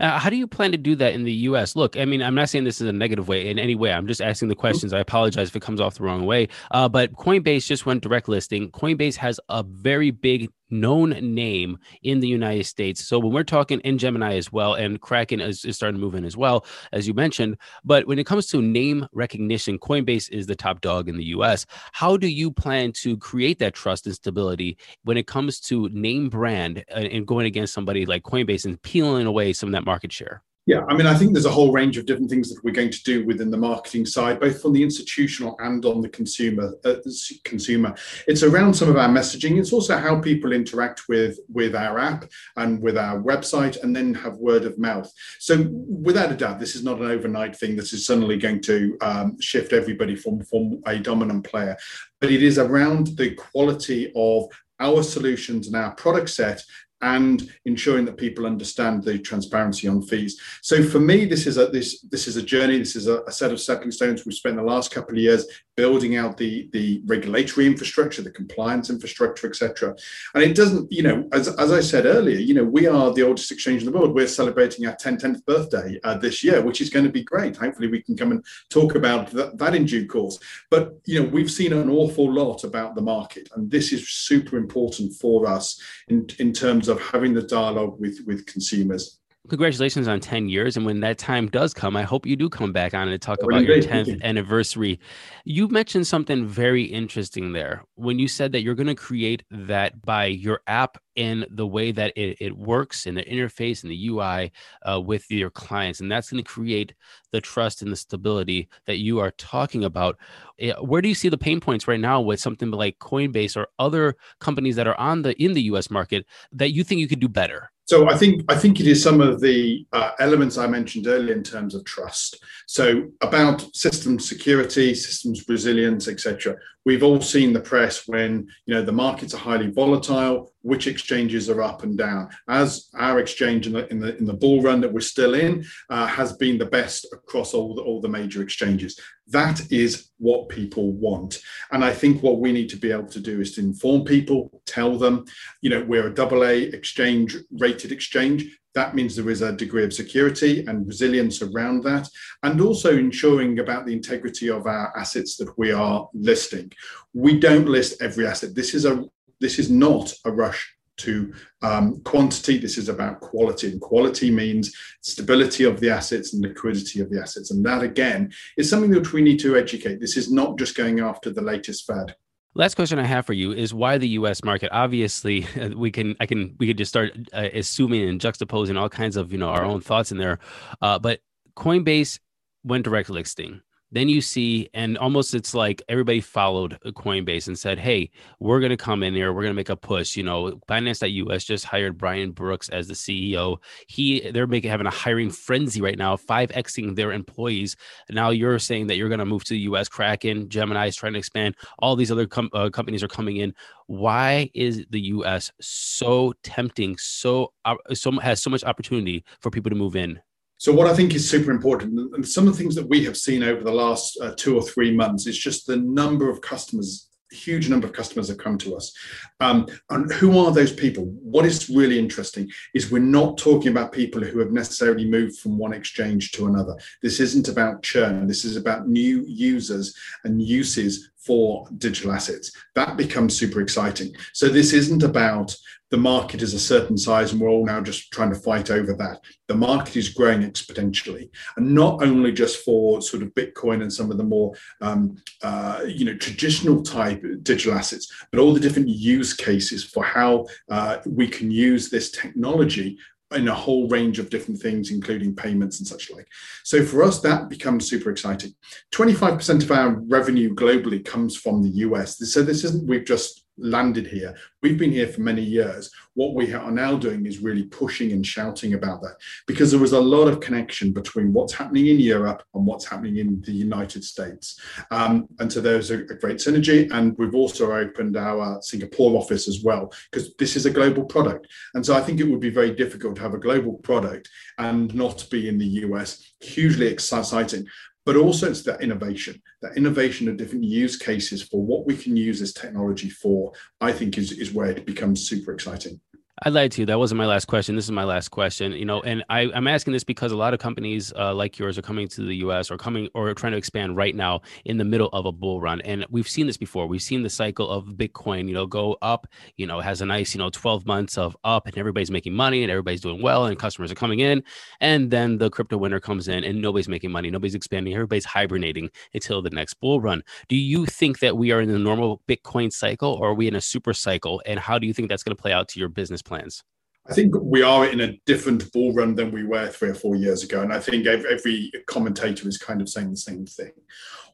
Uh, 0.00 0.18
how 0.18 0.30
do 0.30 0.36
you 0.36 0.46
plan 0.46 0.72
to 0.72 0.78
do 0.78 0.96
that 0.96 1.14
in 1.14 1.24
the 1.24 1.32
U.S.? 1.32 1.76
Look, 1.76 1.96
I 1.96 2.04
mean, 2.04 2.22
I'm 2.22 2.34
not 2.34 2.48
saying 2.48 2.64
this 2.64 2.80
is 2.80 2.88
a 2.88 2.92
negative 2.92 3.28
way 3.28 3.48
in 3.48 3.58
any 3.58 3.74
way. 3.74 3.92
I'm 3.92 4.06
just 4.06 4.20
asking 4.20 4.48
the 4.48 4.54
questions. 4.54 4.92
I 4.92 4.98
apologize 4.98 5.48
if 5.48 5.56
it 5.56 5.62
comes 5.62 5.80
off 5.80 5.94
the 5.94 6.04
wrong 6.04 6.26
way. 6.26 6.48
Uh, 6.70 6.88
but 6.88 7.12
Coinbase 7.12 7.66
just 7.66 7.86
went 7.86 8.02
direct 8.02 8.28
listing. 8.28 8.70
Coinbase 8.70 9.16
has 9.16 9.38
a 9.48 9.62
very 9.62 10.10
big 10.10 10.50
known 10.70 11.10
name 11.10 11.78
in 12.02 12.20
the 12.20 12.28
United 12.28 12.64
States. 12.64 13.04
So 13.06 13.18
when 13.18 13.32
we're 13.32 13.44
talking 13.44 13.80
in 13.80 13.98
Gemini 13.98 14.36
as 14.36 14.52
well, 14.52 14.74
and 14.74 15.00
Kraken 15.00 15.40
is, 15.40 15.64
is, 15.64 15.76
starting 15.76 15.98
to 15.98 16.04
move 16.04 16.14
in 16.14 16.24
as 16.24 16.36
well, 16.36 16.66
as 16.92 17.08
you 17.08 17.14
mentioned. 17.14 17.56
But 17.84 18.06
when 18.06 18.18
it 18.18 18.26
comes 18.26 18.46
to 18.48 18.60
name 18.60 19.06
recognition, 19.12 19.78
Coinbase 19.78 20.30
is 20.30 20.46
the 20.46 20.56
top 20.56 20.80
dog 20.80 21.08
in 21.08 21.16
the 21.16 21.24
US. 21.26 21.66
How 21.92 22.16
do 22.16 22.28
you 22.28 22.50
plan 22.50 22.92
to 23.02 23.16
create 23.16 23.58
that 23.60 23.74
trust 23.74 24.06
and 24.06 24.14
stability 24.14 24.78
when 25.04 25.16
it 25.16 25.26
comes 25.26 25.60
to 25.60 25.88
name 25.90 26.28
brand 26.28 26.84
and, 26.88 27.06
and 27.06 27.26
going 27.26 27.46
against 27.46 27.74
somebody 27.74 28.06
like 28.06 28.22
Coinbase 28.22 28.64
and 28.64 28.80
peeling 28.82 29.26
away 29.26 29.52
some 29.52 29.68
of 29.68 29.72
that 29.72 29.86
market 29.86 30.12
share? 30.12 30.42
Yeah, 30.70 30.84
I 30.88 30.94
mean, 30.94 31.08
I 31.08 31.14
think 31.14 31.32
there's 31.32 31.46
a 31.46 31.50
whole 31.50 31.72
range 31.72 31.98
of 31.98 32.06
different 32.06 32.30
things 32.30 32.48
that 32.48 32.62
we're 32.62 32.70
going 32.70 32.92
to 32.92 33.02
do 33.02 33.26
within 33.26 33.50
the 33.50 33.56
marketing 33.56 34.06
side, 34.06 34.38
both 34.38 34.64
on 34.64 34.72
the 34.72 34.84
institutional 34.84 35.56
and 35.58 35.84
on 35.84 36.00
the 36.00 36.08
consumer. 36.08 36.76
Uh, 36.84 36.94
consumer, 37.42 37.92
it's 38.28 38.44
around 38.44 38.74
some 38.74 38.88
of 38.88 38.96
our 38.96 39.08
messaging. 39.08 39.58
It's 39.58 39.72
also 39.72 39.98
how 39.98 40.20
people 40.20 40.52
interact 40.52 41.08
with 41.08 41.40
with 41.52 41.74
our 41.74 41.98
app 41.98 42.30
and 42.56 42.80
with 42.80 42.96
our 42.96 43.20
website, 43.20 43.82
and 43.82 43.96
then 43.96 44.14
have 44.14 44.36
word 44.36 44.64
of 44.64 44.78
mouth. 44.78 45.12
So, 45.40 45.66
without 45.88 46.30
a 46.30 46.36
doubt, 46.36 46.60
this 46.60 46.76
is 46.76 46.84
not 46.84 47.00
an 47.00 47.10
overnight 47.10 47.56
thing. 47.56 47.74
This 47.74 47.92
is 47.92 48.06
suddenly 48.06 48.36
going 48.36 48.60
to 48.60 48.96
um, 49.00 49.40
shift 49.40 49.72
everybody 49.72 50.14
from 50.14 50.44
from 50.44 50.82
a 50.86 51.00
dominant 51.00 51.42
player, 51.42 51.76
but 52.20 52.30
it 52.30 52.44
is 52.44 52.58
around 52.58 53.08
the 53.16 53.34
quality 53.34 54.12
of 54.14 54.44
our 54.78 55.02
solutions 55.02 55.66
and 55.66 55.74
our 55.74 55.90
product 55.96 56.30
set 56.30 56.62
and 57.02 57.50
ensuring 57.64 58.04
that 58.04 58.16
people 58.16 58.46
understand 58.46 59.02
the 59.02 59.18
transparency 59.18 59.88
on 59.88 60.02
fees. 60.02 60.40
So 60.62 60.82
for 60.82 61.00
me, 61.00 61.24
this 61.24 61.46
is 61.46 61.56
a 61.56 61.66
this 61.66 62.02
this 62.02 62.26
is 62.26 62.36
a 62.36 62.42
journey. 62.42 62.78
This 62.78 62.96
is 62.96 63.06
a, 63.06 63.22
a, 63.22 63.32
set 63.32 63.52
of 63.52 63.60
stepping 63.60 63.90
stones 63.90 64.26
we've 64.26 64.34
spent 64.34 64.56
the 64.56 64.62
last 64.62 64.92
couple 64.92 65.14
of 65.14 65.22
years 65.22 65.46
building 65.80 66.14
out 66.14 66.36
the 66.36 66.68
the 66.72 67.00
regulatory 67.06 67.66
infrastructure, 67.66 68.20
the 68.20 68.30
compliance 68.30 68.90
infrastructure, 68.90 69.46
etc. 69.46 69.96
And 70.34 70.44
it 70.44 70.54
doesn't, 70.54 70.92
you 70.92 71.02
know, 71.02 71.26
as, 71.32 71.48
as 71.64 71.72
I 71.72 71.80
said 71.80 72.04
earlier, 72.04 72.38
you 72.38 72.52
know, 72.52 72.64
we 72.64 72.86
are 72.86 73.14
the 73.14 73.22
oldest 73.22 73.50
exchange 73.50 73.80
in 73.82 73.90
the 73.90 73.98
world. 73.98 74.14
We're 74.14 74.26
celebrating 74.26 74.86
our 74.86 74.94
10th, 74.96 75.22
10th 75.22 75.46
birthday 75.46 75.98
uh, 76.04 76.18
this 76.18 76.44
year, 76.44 76.60
which 76.60 76.82
is 76.82 76.90
going 76.90 77.06
to 77.06 77.10
be 77.10 77.22
great. 77.22 77.56
Hopefully, 77.56 77.88
we 77.88 78.02
can 78.02 78.14
come 78.14 78.30
and 78.30 78.44
talk 78.68 78.94
about 78.94 79.30
that, 79.30 79.56
that 79.56 79.74
in 79.74 79.86
due 79.86 80.06
course. 80.06 80.38
But 80.70 81.00
you 81.06 81.22
know, 81.22 81.28
we've 81.30 81.50
seen 81.50 81.72
an 81.72 81.88
awful 81.88 82.30
lot 82.30 82.62
about 82.64 82.94
the 82.94 83.08
market, 83.14 83.48
and 83.54 83.70
this 83.70 83.90
is 83.90 84.06
super 84.10 84.58
important 84.58 85.14
for 85.14 85.46
us 85.46 85.80
in 86.08 86.28
in 86.38 86.52
terms 86.52 86.88
of 86.88 87.00
having 87.00 87.32
the 87.32 87.48
dialogue 87.58 87.98
with 87.98 88.20
with 88.26 88.44
consumers. 88.44 89.19
Congratulations 89.48 90.06
on 90.06 90.20
10 90.20 90.48
years. 90.48 90.76
And 90.76 90.84
when 90.86 91.00
that 91.00 91.18
time 91.18 91.48
does 91.48 91.72
come, 91.74 91.96
I 91.96 92.02
hope 92.02 92.26
you 92.26 92.36
do 92.36 92.48
come 92.48 92.72
back 92.72 92.94
on 92.94 93.08
and 93.08 93.20
talk 93.20 93.38
Oh, 93.42 93.46
about 93.46 93.64
your 93.64 93.80
10th 93.80 94.08
you. 94.08 94.18
anniversary. 94.22 95.00
You 95.44 95.68
mentioned 95.68 96.06
something 96.06 96.46
very 96.46 96.84
interesting 96.84 97.52
there 97.52 97.84
when 97.94 98.18
you 98.18 98.28
said 98.28 98.52
that 98.52 98.62
you're 98.62 98.74
going 98.74 98.86
to 98.86 98.94
create 98.94 99.42
that 99.50 100.00
by 100.02 100.26
your 100.26 100.60
app 100.66 100.98
and 101.20 101.46
the 101.50 101.66
way 101.66 101.92
that 101.92 102.16
it, 102.16 102.38
it 102.40 102.56
works 102.56 103.06
in 103.06 103.14
the 103.14 103.22
interface 103.24 103.82
and 103.82 103.92
the 103.92 104.08
UI 104.08 104.50
uh, 104.90 104.98
with 104.98 105.30
your 105.30 105.50
clients. 105.50 106.00
And 106.00 106.10
that's 106.10 106.30
going 106.30 106.42
to 106.42 106.50
create 106.50 106.94
the 107.30 107.42
trust 107.42 107.82
and 107.82 107.92
the 107.92 107.96
stability 107.96 108.70
that 108.86 108.96
you 108.96 109.18
are 109.18 109.30
talking 109.32 109.84
about. 109.84 110.16
Eh, 110.58 110.72
Where 110.80 111.02
do 111.02 111.08
you 111.10 111.14
see 111.14 111.28
the 111.28 111.36
pain 111.36 111.60
points 111.60 111.86
right 111.86 112.00
now 112.00 112.22
with 112.22 112.40
something 112.40 112.70
like 112.70 112.98
Coinbase 112.98 113.54
or 113.54 113.68
other 113.78 114.16
companies 114.40 114.76
that 114.76 114.86
are 114.86 114.98
on 114.98 115.20
the 115.20 115.40
in 115.42 115.52
the 115.52 115.62
US 115.72 115.90
market 115.90 116.24
that 116.52 116.72
you 116.72 116.82
think 116.82 117.00
you 117.00 117.08
could 117.08 117.20
do 117.20 117.28
better? 117.28 117.70
So 117.84 118.08
I 118.08 118.16
think 118.16 118.44
I 118.48 118.56
think 118.56 118.78
it 118.78 118.86
is 118.86 119.02
some 119.02 119.20
of 119.20 119.40
the 119.40 119.84
uh, 119.92 120.12
elements 120.20 120.56
I 120.56 120.68
mentioned 120.68 121.08
earlier 121.08 121.34
in 121.34 121.42
terms 121.42 121.74
of 121.74 121.84
trust. 121.84 122.40
So 122.68 123.10
about 123.20 123.74
system 123.74 124.20
security, 124.20 124.94
systems 124.94 125.44
resilience, 125.48 126.06
etc. 126.06 126.56
We've 126.86 127.02
all 127.02 127.20
seen 127.20 127.52
the 127.52 127.60
press 127.60 128.08
when 128.08 128.48
you 128.64 128.74
know 128.74 128.82
the 128.82 128.92
markets 128.92 129.34
are 129.34 129.38
highly 129.38 129.70
volatile, 129.70 130.52
which 130.62 130.86
exchanges 130.86 131.50
are 131.50 131.62
up 131.62 131.82
and 131.82 131.96
down. 131.96 132.30
As 132.48 132.88
our 132.94 133.18
exchange 133.18 133.66
in 133.66 133.74
the 133.74 133.86
in 133.88 134.00
the, 134.00 134.16
in 134.16 134.24
the 134.24 134.32
bull 134.32 134.62
run 134.62 134.80
that 134.80 134.92
we're 134.92 135.00
still 135.00 135.34
in 135.34 135.64
uh, 135.90 136.06
has 136.06 136.32
been 136.34 136.56
the 136.56 136.66
best 136.66 137.06
across 137.12 137.52
all 137.52 137.74
the, 137.74 137.82
all 137.82 138.00
the 138.00 138.08
major 138.08 138.42
exchanges. 138.42 138.98
That 139.28 139.70
is 139.70 140.10
what 140.18 140.48
people 140.48 140.92
want, 140.92 141.40
and 141.70 141.84
I 141.84 141.92
think 141.92 142.22
what 142.22 142.40
we 142.40 142.50
need 142.50 142.70
to 142.70 142.76
be 142.76 142.90
able 142.90 143.08
to 143.08 143.20
do 143.20 143.40
is 143.40 143.54
to 143.54 143.60
inform 143.60 144.04
people, 144.04 144.62
tell 144.66 144.96
them, 144.96 145.26
you 145.60 145.70
know, 145.70 145.84
we're 145.84 146.08
a 146.08 146.14
double 146.14 146.44
A 146.44 146.62
exchange 146.62 147.36
rated 147.58 147.92
exchange. 147.92 148.58
That 148.74 148.94
means 148.94 149.16
there 149.16 149.30
is 149.30 149.42
a 149.42 149.52
degree 149.52 149.84
of 149.84 149.92
security 149.92 150.64
and 150.66 150.86
resilience 150.86 151.42
around 151.42 151.82
that, 151.84 152.08
and 152.42 152.60
also 152.60 152.96
ensuring 152.96 153.58
about 153.58 153.86
the 153.86 153.92
integrity 153.92 154.48
of 154.48 154.66
our 154.66 154.96
assets 154.96 155.36
that 155.38 155.56
we 155.58 155.72
are 155.72 156.08
listing. 156.14 156.70
We 157.12 157.38
don't 157.38 157.68
list 157.68 158.00
every 158.00 158.26
asset. 158.26 158.54
This 158.54 158.74
is 158.74 158.84
a 158.84 159.04
this 159.40 159.58
is 159.58 159.70
not 159.70 160.12
a 160.26 160.30
rush 160.30 160.76
to 160.98 161.32
um, 161.62 162.00
quantity. 162.02 162.58
This 162.58 162.76
is 162.78 162.88
about 162.88 163.20
quality, 163.20 163.70
and 163.70 163.80
quality 163.80 164.30
means 164.30 164.74
stability 165.00 165.64
of 165.64 165.80
the 165.80 165.90
assets 165.90 166.34
and 166.34 166.42
liquidity 166.42 167.00
of 167.00 167.10
the 167.10 167.20
assets. 167.20 167.50
And 167.50 167.64
that 167.66 167.82
again 167.82 168.32
is 168.56 168.68
something 168.68 168.90
that 168.92 169.12
we 169.12 169.22
need 169.22 169.40
to 169.40 169.56
educate. 169.56 169.98
This 169.98 170.16
is 170.16 170.30
not 170.30 170.58
just 170.58 170.76
going 170.76 171.00
after 171.00 171.30
the 171.30 171.42
latest 171.42 171.86
fad. 171.86 172.14
Last 172.54 172.74
question 172.74 172.98
I 172.98 173.04
have 173.04 173.26
for 173.26 173.32
you 173.32 173.52
is 173.52 173.72
why 173.72 173.98
the 173.98 174.08
U.S. 174.08 174.42
market? 174.42 174.70
Obviously, 174.72 175.46
we 175.76 175.90
can 175.90 176.16
I 176.18 176.26
can 176.26 176.56
we 176.58 176.66
could 176.66 176.78
just 176.78 176.88
start 176.88 177.12
uh, 177.32 177.48
assuming 177.52 178.08
and 178.08 178.20
juxtaposing 178.20 178.78
all 178.78 178.88
kinds 178.88 179.16
of 179.16 179.32
you 179.32 179.38
know 179.38 179.48
our 179.48 179.64
own 179.64 179.80
thoughts 179.80 180.10
in 180.10 180.18
there, 180.18 180.40
uh, 180.82 180.98
but 180.98 181.20
Coinbase 181.56 182.18
went 182.64 182.84
direct 182.84 183.08
listing. 183.08 183.60
Then 183.92 184.08
you 184.08 184.20
see, 184.20 184.68
and 184.72 184.96
almost 184.98 185.34
it's 185.34 185.52
like 185.52 185.82
everybody 185.88 186.20
followed 186.20 186.78
Coinbase 186.84 187.48
and 187.48 187.58
said, 187.58 187.78
"Hey, 187.78 188.10
we're 188.38 188.60
going 188.60 188.70
to 188.70 188.76
come 188.76 189.02
in 189.02 189.14
here. 189.14 189.32
We're 189.32 189.42
going 189.42 189.52
to 189.52 189.56
make 189.56 189.68
a 189.68 189.76
push." 189.76 190.16
You 190.16 190.22
know, 190.22 190.60
Binance.us 190.68 191.44
just 191.44 191.64
hired 191.64 191.98
Brian 191.98 192.30
Brooks 192.30 192.68
as 192.68 192.86
the 192.86 192.94
CEO. 192.94 193.58
He 193.88 194.30
they're 194.30 194.46
making 194.46 194.70
having 194.70 194.86
a 194.86 194.90
hiring 194.90 195.30
frenzy 195.30 195.80
right 195.80 195.98
now, 195.98 196.16
five 196.16 196.50
xing 196.50 196.94
their 196.94 197.12
employees. 197.12 197.76
Now 198.10 198.30
you're 198.30 198.58
saying 198.60 198.86
that 198.88 198.96
you're 198.96 199.08
going 199.08 199.18
to 199.18 199.24
move 199.26 199.44
to 199.44 199.54
the 199.54 199.60
U.S. 199.60 199.88
Kraken, 199.88 200.48
Gemini 200.48 200.86
is 200.86 200.96
trying 200.96 201.14
to 201.14 201.18
expand. 201.18 201.56
All 201.80 201.96
these 201.96 202.12
other 202.12 202.26
com- 202.26 202.50
uh, 202.52 202.70
companies 202.70 203.02
are 203.02 203.08
coming 203.08 203.38
in. 203.38 203.54
Why 203.86 204.50
is 204.54 204.86
the 204.90 205.00
U.S. 205.00 205.50
so 205.60 206.32
tempting? 206.44 206.96
So 206.98 207.52
uh, 207.64 207.74
so 207.92 208.12
has 208.20 208.40
so 208.40 208.50
much 208.50 208.62
opportunity 208.62 209.24
for 209.40 209.50
people 209.50 209.70
to 209.70 209.76
move 209.76 209.96
in. 209.96 210.20
So, 210.60 210.74
what 210.74 210.86
I 210.86 210.92
think 210.92 211.14
is 211.14 211.26
super 211.26 211.50
important, 211.50 211.98
and 212.14 212.28
some 212.28 212.46
of 212.46 212.52
the 212.52 212.58
things 212.58 212.74
that 212.74 212.86
we 212.86 213.02
have 213.06 213.16
seen 213.16 213.42
over 213.42 213.64
the 213.64 213.72
last 213.72 214.18
uh, 214.20 214.34
two 214.36 214.54
or 214.58 214.62
three 214.62 214.94
months, 214.94 215.26
is 215.26 215.38
just 215.38 215.66
the 215.66 215.78
number 215.78 216.28
of 216.28 216.42
customers. 216.42 217.08
Huge 217.32 217.70
number 217.70 217.86
of 217.86 217.94
customers 217.94 218.28
have 218.28 218.36
come 218.36 218.58
to 218.58 218.76
us. 218.76 218.92
Um, 219.40 219.66
and 219.88 220.12
who 220.12 220.38
are 220.38 220.52
those 220.52 220.72
people? 220.72 221.04
What 221.22 221.46
is 221.46 221.70
really 221.70 221.98
interesting 221.98 222.50
is 222.74 222.90
we're 222.90 222.98
not 222.98 223.38
talking 223.38 223.70
about 223.70 223.92
people 223.92 224.20
who 224.20 224.38
have 224.38 224.52
necessarily 224.52 225.06
moved 225.06 225.38
from 225.38 225.56
one 225.56 225.72
exchange 225.72 226.32
to 226.32 226.46
another. 226.46 226.76
This 227.00 227.20
isn't 227.20 227.48
about 227.48 227.82
churn. 227.82 228.26
This 228.26 228.44
is 228.44 228.56
about 228.56 228.86
new 228.86 229.24
users 229.26 229.96
and 230.24 230.42
uses 230.42 231.10
for 231.24 231.66
digital 231.78 232.12
assets. 232.12 232.52
That 232.74 232.96
becomes 232.96 233.38
super 233.38 233.60
exciting. 233.60 234.14
So, 234.32 234.48
this 234.48 234.72
isn't 234.72 235.02
about 235.02 235.54
the 235.90 235.96
market 235.96 236.40
is 236.40 236.54
a 236.54 236.60
certain 236.60 236.96
size 236.96 237.32
and 237.32 237.40
we're 237.40 237.48
all 237.48 237.66
now 237.66 237.80
just 237.80 238.12
trying 238.12 238.32
to 238.32 238.38
fight 238.38 238.70
over 238.70 238.94
that. 238.94 239.20
The 239.48 239.56
market 239.56 239.96
is 239.96 240.08
growing 240.08 240.42
exponentially, 240.42 241.28
and 241.56 241.74
not 241.74 242.02
only 242.02 242.30
just 242.30 242.64
for 242.64 243.02
sort 243.02 243.24
of 243.24 243.34
Bitcoin 243.34 243.82
and 243.82 243.92
some 243.92 244.10
of 244.10 244.16
the 244.16 244.24
more 244.24 244.54
um, 244.80 245.16
uh, 245.42 245.80
you 245.86 246.04
know 246.04 246.16
traditional 246.16 246.82
type 246.82 247.24
digital 247.42 247.76
assets, 247.76 248.12
but 248.30 248.38
all 248.38 248.54
the 248.54 248.60
different 248.60 248.88
use 248.88 249.34
cases 249.34 249.82
for 249.82 250.04
how 250.04 250.46
uh, 250.70 250.98
we 251.06 251.26
can 251.26 251.50
use 251.50 251.90
this 251.90 252.10
technology 252.12 252.96
in 253.32 253.48
a 253.48 253.54
whole 253.54 253.88
range 253.88 254.18
of 254.18 254.30
different 254.30 254.60
things, 254.60 254.90
including 254.90 255.34
payments 255.34 255.78
and 255.78 255.86
such 255.86 256.10
like. 256.10 256.26
So 256.64 256.84
for 256.84 257.02
us, 257.02 257.20
that 257.20 257.48
becomes 257.48 257.88
super 257.88 258.10
exciting. 258.10 258.54
25% 258.92 259.62
of 259.62 259.70
our 259.70 259.90
revenue 260.08 260.54
globally 260.54 261.04
comes 261.04 261.36
from 261.36 261.62
the 261.62 261.70
US. 261.86 262.18
So 262.32 262.42
this 262.42 262.64
isn't 262.64 262.88
we've 262.88 263.04
just 263.04 263.44
landed 263.60 264.06
here. 264.06 264.36
We've 264.62 264.78
been 264.78 264.90
here 264.90 265.06
for 265.06 265.20
many 265.20 265.42
years. 265.42 265.90
What 266.14 266.34
we 266.34 266.52
are 266.52 266.70
now 266.70 266.96
doing 266.96 267.26
is 267.26 267.38
really 267.38 267.64
pushing 267.64 268.12
and 268.12 268.26
shouting 268.26 268.74
about 268.74 269.02
that 269.02 269.16
because 269.46 269.70
there 269.70 269.80
was 269.80 269.92
a 269.92 270.00
lot 270.00 270.28
of 270.28 270.40
connection 270.40 270.92
between 270.92 271.32
what's 271.32 271.52
happening 271.52 271.86
in 271.86 272.00
Europe 272.00 272.42
and 272.54 272.66
what's 272.66 272.86
happening 272.86 273.18
in 273.18 273.40
the 273.42 273.52
United 273.52 274.04
States. 274.04 274.60
Um, 274.90 275.28
and 275.38 275.52
so 275.52 275.60
there's 275.60 275.90
a, 275.90 275.98
a 275.98 276.16
great 276.16 276.38
synergy. 276.38 276.90
And 276.90 277.16
we've 277.18 277.34
also 277.34 277.72
opened 277.72 278.16
our 278.16 278.60
Singapore 278.62 279.18
office 279.18 279.48
as 279.48 279.62
well 279.62 279.92
because 280.10 280.34
this 280.34 280.56
is 280.56 280.66
a 280.66 280.70
global 280.70 281.04
product. 281.04 281.46
And 281.74 281.84
so 281.84 281.94
I 281.94 282.00
think 282.00 282.20
it 282.20 282.28
would 282.28 282.40
be 282.40 282.50
very 282.50 282.74
difficult 282.74 283.16
to 283.16 283.22
have 283.22 283.34
a 283.34 283.38
global 283.38 283.74
product 283.74 284.28
and 284.58 284.94
not 284.94 285.26
be 285.30 285.48
in 285.48 285.58
the 285.58 285.66
US. 285.66 286.32
Hugely 286.40 286.86
exciting 286.86 287.66
but 288.06 288.16
also 288.16 288.50
it's 288.50 288.62
that 288.62 288.82
innovation, 288.82 289.40
that 289.62 289.76
innovation 289.76 290.28
of 290.28 290.36
different 290.36 290.64
use 290.64 290.96
cases 290.96 291.42
for 291.42 291.62
what 291.62 291.86
we 291.86 291.96
can 291.96 292.16
use 292.16 292.40
this 292.40 292.52
technology 292.52 293.10
for, 293.10 293.52
I 293.80 293.92
think 293.92 294.18
is, 294.18 294.32
is 294.32 294.52
where 294.52 294.70
it 294.70 294.86
becomes 294.86 295.28
super 295.28 295.52
exciting. 295.52 296.00
I 296.42 296.48
lied 296.48 296.72
to 296.72 296.80
you. 296.80 296.86
That 296.86 296.98
wasn't 296.98 297.18
my 297.18 297.26
last 297.26 297.48
question. 297.48 297.76
This 297.76 297.84
is 297.84 297.90
my 297.90 298.04
last 298.04 298.30
question. 298.30 298.72
You 298.72 298.86
know, 298.86 299.02
and 299.02 299.22
I, 299.28 299.50
I'm 299.54 299.66
asking 299.66 299.92
this 299.92 300.04
because 300.04 300.32
a 300.32 300.36
lot 300.36 300.54
of 300.54 300.60
companies 300.60 301.12
uh, 301.14 301.34
like 301.34 301.58
yours 301.58 301.76
are 301.76 301.82
coming 301.82 302.08
to 302.08 302.22
the 302.22 302.36
U.S. 302.36 302.70
or 302.70 302.78
coming 302.78 303.10
or 303.12 303.34
trying 303.34 303.52
to 303.52 303.58
expand 303.58 303.94
right 303.94 304.16
now 304.16 304.40
in 304.64 304.78
the 304.78 304.84
middle 304.84 305.08
of 305.08 305.26
a 305.26 305.32
bull 305.32 305.60
run. 305.60 305.82
And 305.82 306.06
we've 306.08 306.26
seen 306.26 306.46
this 306.46 306.56
before. 306.56 306.86
We've 306.86 307.02
seen 307.02 307.22
the 307.22 307.28
cycle 307.28 307.68
of 307.68 307.88
Bitcoin, 307.88 308.48
you 308.48 308.54
know, 308.54 308.66
go 308.66 308.96
up. 309.02 309.26
You 309.56 309.66
know, 309.66 309.80
has 309.80 310.00
a 310.00 310.06
nice, 310.06 310.34
you 310.34 310.38
know, 310.38 310.48
12 310.48 310.86
months 310.86 311.18
of 311.18 311.36
up, 311.44 311.66
and 311.66 311.76
everybody's 311.76 312.10
making 312.10 312.32
money, 312.32 312.62
and 312.62 312.70
everybody's 312.70 313.02
doing 313.02 313.20
well, 313.20 313.44
and 313.44 313.58
customers 313.58 313.92
are 313.92 313.96
coming 313.96 314.20
in. 314.20 314.42
And 314.80 315.10
then 315.10 315.36
the 315.36 315.50
crypto 315.50 315.76
winter 315.76 316.00
comes 316.00 316.26
in, 316.26 316.42
and 316.44 316.62
nobody's 316.62 316.88
making 316.88 317.12
money, 317.12 317.30
nobody's 317.30 317.54
expanding, 317.54 317.92
everybody's 317.92 318.24
hibernating 318.24 318.88
until 319.12 319.42
the 319.42 319.50
next 319.50 319.74
bull 319.74 320.00
run. 320.00 320.22
Do 320.48 320.56
you 320.56 320.86
think 320.86 321.18
that 321.18 321.36
we 321.36 321.52
are 321.52 321.60
in 321.60 321.70
the 321.70 321.78
normal 321.78 322.22
Bitcoin 322.26 322.72
cycle, 322.72 323.12
or 323.12 323.28
are 323.28 323.34
we 323.34 323.46
in 323.46 323.56
a 323.56 323.60
super 323.60 323.92
cycle? 323.92 324.40
And 324.46 324.58
how 324.58 324.78
do 324.78 324.86
you 324.86 324.94
think 324.94 325.10
that's 325.10 325.22
going 325.22 325.36
to 325.36 325.42
play 325.42 325.52
out 325.52 325.68
to 325.68 325.78
your 325.78 325.90
business 325.90 326.22
plans? 326.30 326.62
I 327.08 327.14
think 327.14 327.34
we 327.40 327.62
are 327.62 327.86
in 327.86 328.00
a 328.02 328.16
different 328.24 328.70
bull 328.72 328.92
run 328.92 329.14
than 329.14 329.32
we 329.32 329.44
were 329.44 329.68
three 329.68 329.88
or 329.88 329.94
four 329.94 330.14
years 330.16 330.44
ago. 330.44 330.62
And 330.62 330.72
I 330.72 330.78
think 330.78 331.06
every 331.06 331.72
commentator 331.86 332.46
is 332.48 332.58
kind 332.58 332.80
of 332.80 332.88
saying 332.88 333.10
the 333.10 333.16
same 333.16 333.46
thing. 333.46 333.72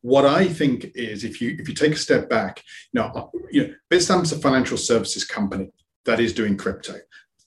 What 0.02 0.26
I 0.26 0.46
think 0.46 0.90
is 0.94 1.24
if 1.24 1.40
you 1.40 1.56
if 1.58 1.68
you 1.68 1.74
take 1.74 1.92
a 1.92 2.04
step 2.08 2.28
back, 2.28 2.62
you 2.92 3.00
know, 3.00 3.06
uh, 3.14 3.26
you 3.50 3.62
know 3.62 3.74
Bitstamp's 3.90 4.32
a 4.32 4.38
financial 4.38 4.76
services 4.76 5.24
company 5.24 5.70
that 6.04 6.20
is 6.20 6.34
doing 6.34 6.56
crypto. 6.56 6.96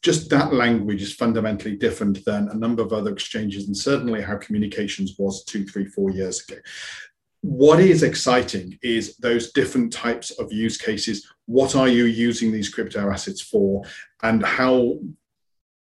Just 0.02 0.30
that 0.30 0.54
language 0.54 1.02
is 1.02 1.14
fundamentally 1.14 1.76
different 1.76 2.24
than 2.26 2.48
a 2.50 2.56
number 2.56 2.82
of 2.82 2.94
other 2.94 3.12
exchanges, 3.12 3.68
and 3.68 3.78
certainly 3.78 4.22
how 4.22 4.38
communications 4.38 5.16
was 5.20 5.44
two, 5.44 5.66
three, 5.66 5.86
four 5.86 6.10
years 6.10 6.42
ago 6.42 6.60
what 7.42 7.80
is 7.80 8.04
exciting 8.04 8.78
is 8.82 9.16
those 9.18 9.52
different 9.54 9.94
types 9.94 10.32
of 10.32 10.52
use 10.52 10.78
cases 10.78 11.26
what 11.50 11.76
are 11.76 11.88
you 11.88 12.06
using 12.06 12.52
these 12.52 12.70
crypto 12.70 13.10
assets 13.10 13.42
for? 13.42 13.84
And 14.22 14.46
how 14.46 15.00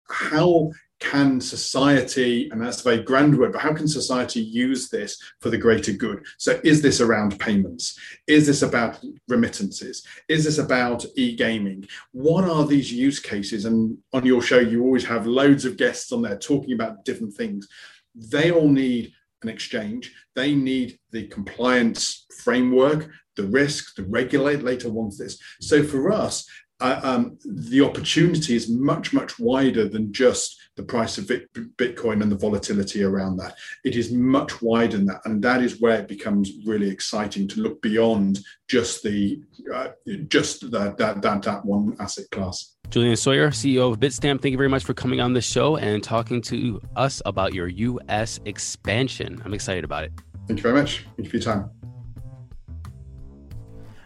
how 0.07 0.71
can 0.99 1.41
society 1.41 2.47
and 2.51 2.61
that's 2.61 2.81
a 2.81 2.83
very 2.83 3.03
grand 3.03 3.37
word 3.37 3.51
but 3.51 3.61
how 3.61 3.73
can 3.73 3.87
society 3.87 4.39
use 4.39 4.89
this 4.89 5.19
for 5.41 5.49
the 5.49 5.57
greater 5.57 5.91
good? 5.91 6.23
So 6.37 6.59
is 6.63 6.83
this 6.83 7.01
around 7.01 7.39
payments? 7.39 7.99
Is 8.27 8.45
this 8.45 8.61
about 8.61 9.03
remittances? 9.27 10.05
Is 10.29 10.43
this 10.45 10.59
about 10.59 11.03
e-gaming? 11.15 11.87
What 12.11 12.43
are 12.43 12.67
these 12.67 12.93
use 12.93 13.19
cases? 13.19 13.65
And 13.65 13.97
on 14.13 14.23
your 14.23 14.43
show 14.43 14.59
you 14.59 14.83
always 14.83 15.05
have 15.05 15.25
loads 15.25 15.65
of 15.65 15.77
guests 15.77 16.11
on 16.11 16.21
there 16.21 16.37
talking 16.37 16.73
about 16.73 17.05
different 17.05 17.33
things. 17.33 17.67
They 18.13 18.51
all 18.51 18.69
need 18.69 19.13
an 19.45 19.53
exchange. 19.53 20.11
They 20.35 20.55
need 20.55 20.97
the 21.11 21.27
compliance 21.27 22.25
framework, 22.43 23.09
the 23.35 23.43
risk, 23.43 23.95
the 23.95 24.03
regulator 24.03 24.63
Later 24.63 24.89
wants 24.89 25.17
this. 25.17 25.37
So 25.61 25.83
for 25.83 26.11
us, 26.11 26.47
uh, 26.85 26.99
um, 27.03 27.37
the 27.45 27.81
opportunity 27.81 28.55
is 28.55 28.69
much, 28.69 29.13
much 29.13 29.39
wider 29.39 29.87
than 29.87 30.13
just 30.13 30.59
the 30.75 30.83
price 30.83 31.17
of 31.17 31.25
Bitcoin 31.25 32.21
and 32.21 32.31
the 32.31 32.35
volatility 32.35 33.03
around 33.03 33.37
that. 33.37 33.55
It 33.83 33.95
is 33.95 34.11
much 34.11 34.61
wider 34.61 34.97
than 34.97 35.05
that, 35.07 35.21
and 35.25 35.41
that 35.43 35.61
is 35.61 35.79
where 35.79 35.99
it 35.99 36.07
becomes 36.07 36.51
really 36.65 36.89
exciting 36.89 37.47
to 37.49 37.61
look 37.61 37.81
beyond 37.81 38.39
just 38.67 39.03
the 39.03 39.41
uh, 39.73 39.89
just 40.27 40.69
that, 40.71 40.97
that 40.97 41.21
that 41.21 41.41
that 41.43 41.65
one 41.65 41.95
asset 41.99 42.25
class. 42.31 42.75
Julian 42.89 43.15
Sawyer, 43.15 43.49
CEO 43.49 43.91
of 43.91 43.99
Bitstamp, 43.99 44.41
thank 44.41 44.51
you 44.51 44.57
very 44.57 44.69
much 44.69 44.83
for 44.83 44.93
coming 44.93 45.19
on 45.19 45.33
the 45.33 45.41
show 45.41 45.77
and 45.77 46.03
talking 46.03 46.41
to 46.43 46.79
us 46.95 47.21
about 47.25 47.53
your 47.53 47.67
U.S. 47.67 48.39
expansion. 48.45 49.41
I'm 49.43 49.53
excited 49.53 49.83
about 49.83 50.03
it. 50.03 50.13
Thank 50.47 50.59
you 50.59 50.63
very 50.63 50.75
much. 50.75 51.05
Thank 51.15 51.25
you 51.25 51.29
for 51.29 51.37
your 51.37 51.43
time. 51.43 51.71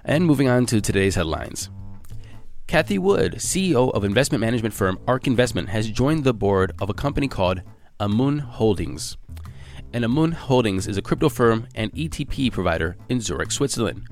And 0.06 0.26
moving 0.26 0.48
on 0.48 0.66
to 0.68 0.80
today's 0.80 1.16
headlines. 1.16 1.70
Cathie 2.70 3.00
Wood, 3.00 3.38
CEO 3.38 3.92
of 3.96 4.04
investment 4.04 4.42
management 4.42 4.76
firm 4.76 5.00
ARK 5.08 5.26
Investment, 5.26 5.70
has 5.70 5.90
joined 5.90 6.24
the 6.24 6.36
board 6.36 6.72
of 6.80 6.88
a 6.88 6.94
company 6.94 7.28
called 7.28 7.64
Amun 8.00 8.38
Holdings. 8.38 9.18
And 9.92 10.06
Amun 10.06 10.34
Holdings 10.34 10.86
is 10.86 10.96
a 10.96 11.02
crypto 11.02 11.30
firm 11.30 11.68
and 11.74 11.92
ETP 11.94 12.52
provider 12.52 12.96
in 13.10 13.22
Zurich, 13.22 13.52
Switzerland. 13.52 14.08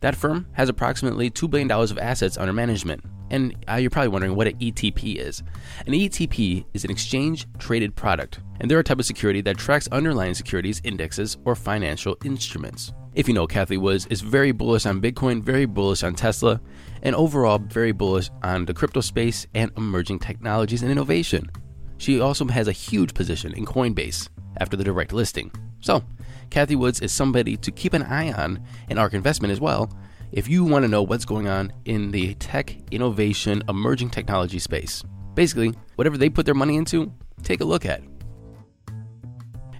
That 0.00 0.14
firm 0.14 0.46
has 0.52 0.68
approximately 0.68 1.30
$2 1.30 1.48
billion 1.48 1.70
of 1.70 1.96
assets 1.96 2.36
under 2.36 2.52
management. 2.52 3.02
And 3.30 3.56
uh, 3.66 3.76
you're 3.76 3.88
probably 3.88 4.08
wondering 4.08 4.36
what 4.36 4.46
an 4.46 4.58
ETP 4.58 5.16
is. 5.16 5.42
An 5.86 5.94
ETP 5.94 6.66
is 6.74 6.84
an 6.84 6.90
exchange 6.90 7.46
traded 7.58 7.96
product, 7.96 8.40
and 8.60 8.70
they're 8.70 8.78
a 8.78 8.84
type 8.84 8.98
of 8.98 9.06
security 9.06 9.40
that 9.40 9.56
tracks 9.56 9.88
underlying 9.90 10.34
securities, 10.34 10.82
indexes, 10.84 11.38
or 11.46 11.56
financial 11.56 12.18
instruments. 12.22 12.92
If 13.14 13.28
you 13.28 13.34
know, 13.34 13.46
Cathie 13.46 13.76
Woods 13.76 14.06
is 14.06 14.22
very 14.22 14.52
bullish 14.52 14.86
on 14.86 15.02
Bitcoin, 15.02 15.42
very 15.42 15.66
bullish 15.66 16.02
on 16.02 16.14
Tesla, 16.14 16.60
and 17.02 17.14
overall 17.14 17.58
very 17.58 17.92
bullish 17.92 18.30
on 18.42 18.64
the 18.64 18.72
crypto 18.72 19.02
space 19.02 19.46
and 19.54 19.70
emerging 19.76 20.18
technologies 20.18 20.82
and 20.82 20.90
innovation. 20.90 21.50
She 21.98 22.20
also 22.20 22.46
has 22.46 22.68
a 22.68 22.72
huge 22.72 23.12
position 23.12 23.52
in 23.52 23.66
Coinbase 23.66 24.28
after 24.56 24.78
the 24.78 24.84
direct 24.84 25.12
listing. 25.12 25.52
So, 25.80 26.02
Cathie 26.48 26.76
Woods 26.76 27.00
is 27.00 27.12
somebody 27.12 27.56
to 27.58 27.70
keep 27.70 27.92
an 27.92 28.02
eye 28.02 28.32
on 28.32 28.64
in 28.88 28.96
ARK 28.96 29.12
Investment 29.12 29.52
as 29.52 29.60
well 29.60 29.92
if 30.32 30.48
you 30.48 30.64
want 30.64 30.82
to 30.82 30.88
know 30.88 31.02
what's 31.02 31.26
going 31.26 31.46
on 31.46 31.70
in 31.84 32.10
the 32.10 32.34
tech, 32.36 32.74
innovation, 32.90 33.62
emerging 33.68 34.08
technology 34.08 34.58
space. 34.58 35.04
Basically, 35.34 35.74
whatever 35.96 36.16
they 36.16 36.30
put 36.30 36.46
their 36.46 36.54
money 36.54 36.76
into, 36.76 37.12
take 37.42 37.60
a 37.60 37.64
look 37.64 37.84
at. 37.84 38.02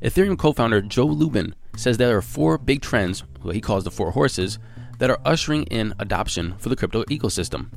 Ethereum 0.02 0.38
co 0.38 0.52
founder 0.52 0.82
Joe 0.82 1.06
Lubin 1.06 1.54
says 1.76 1.97
there 1.97 2.17
are 2.17 2.23
four 2.23 2.59
big 2.59 2.81
trends, 2.81 3.25
what 3.41 3.55
he 3.55 3.61
calls 3.61 3.85
the 3.85 3.91
four 3.91 4.11
horses, 4.11 4.59
that 4.99 5.11
are 5.11 5.21
ushering 5.25 5.64
in 5.64 5.95
adoption 5.99 6.55
for 6.59 6.69
the 6.69 6.76
crypto 6.76 7.05
ecosystem. 7.05 7.73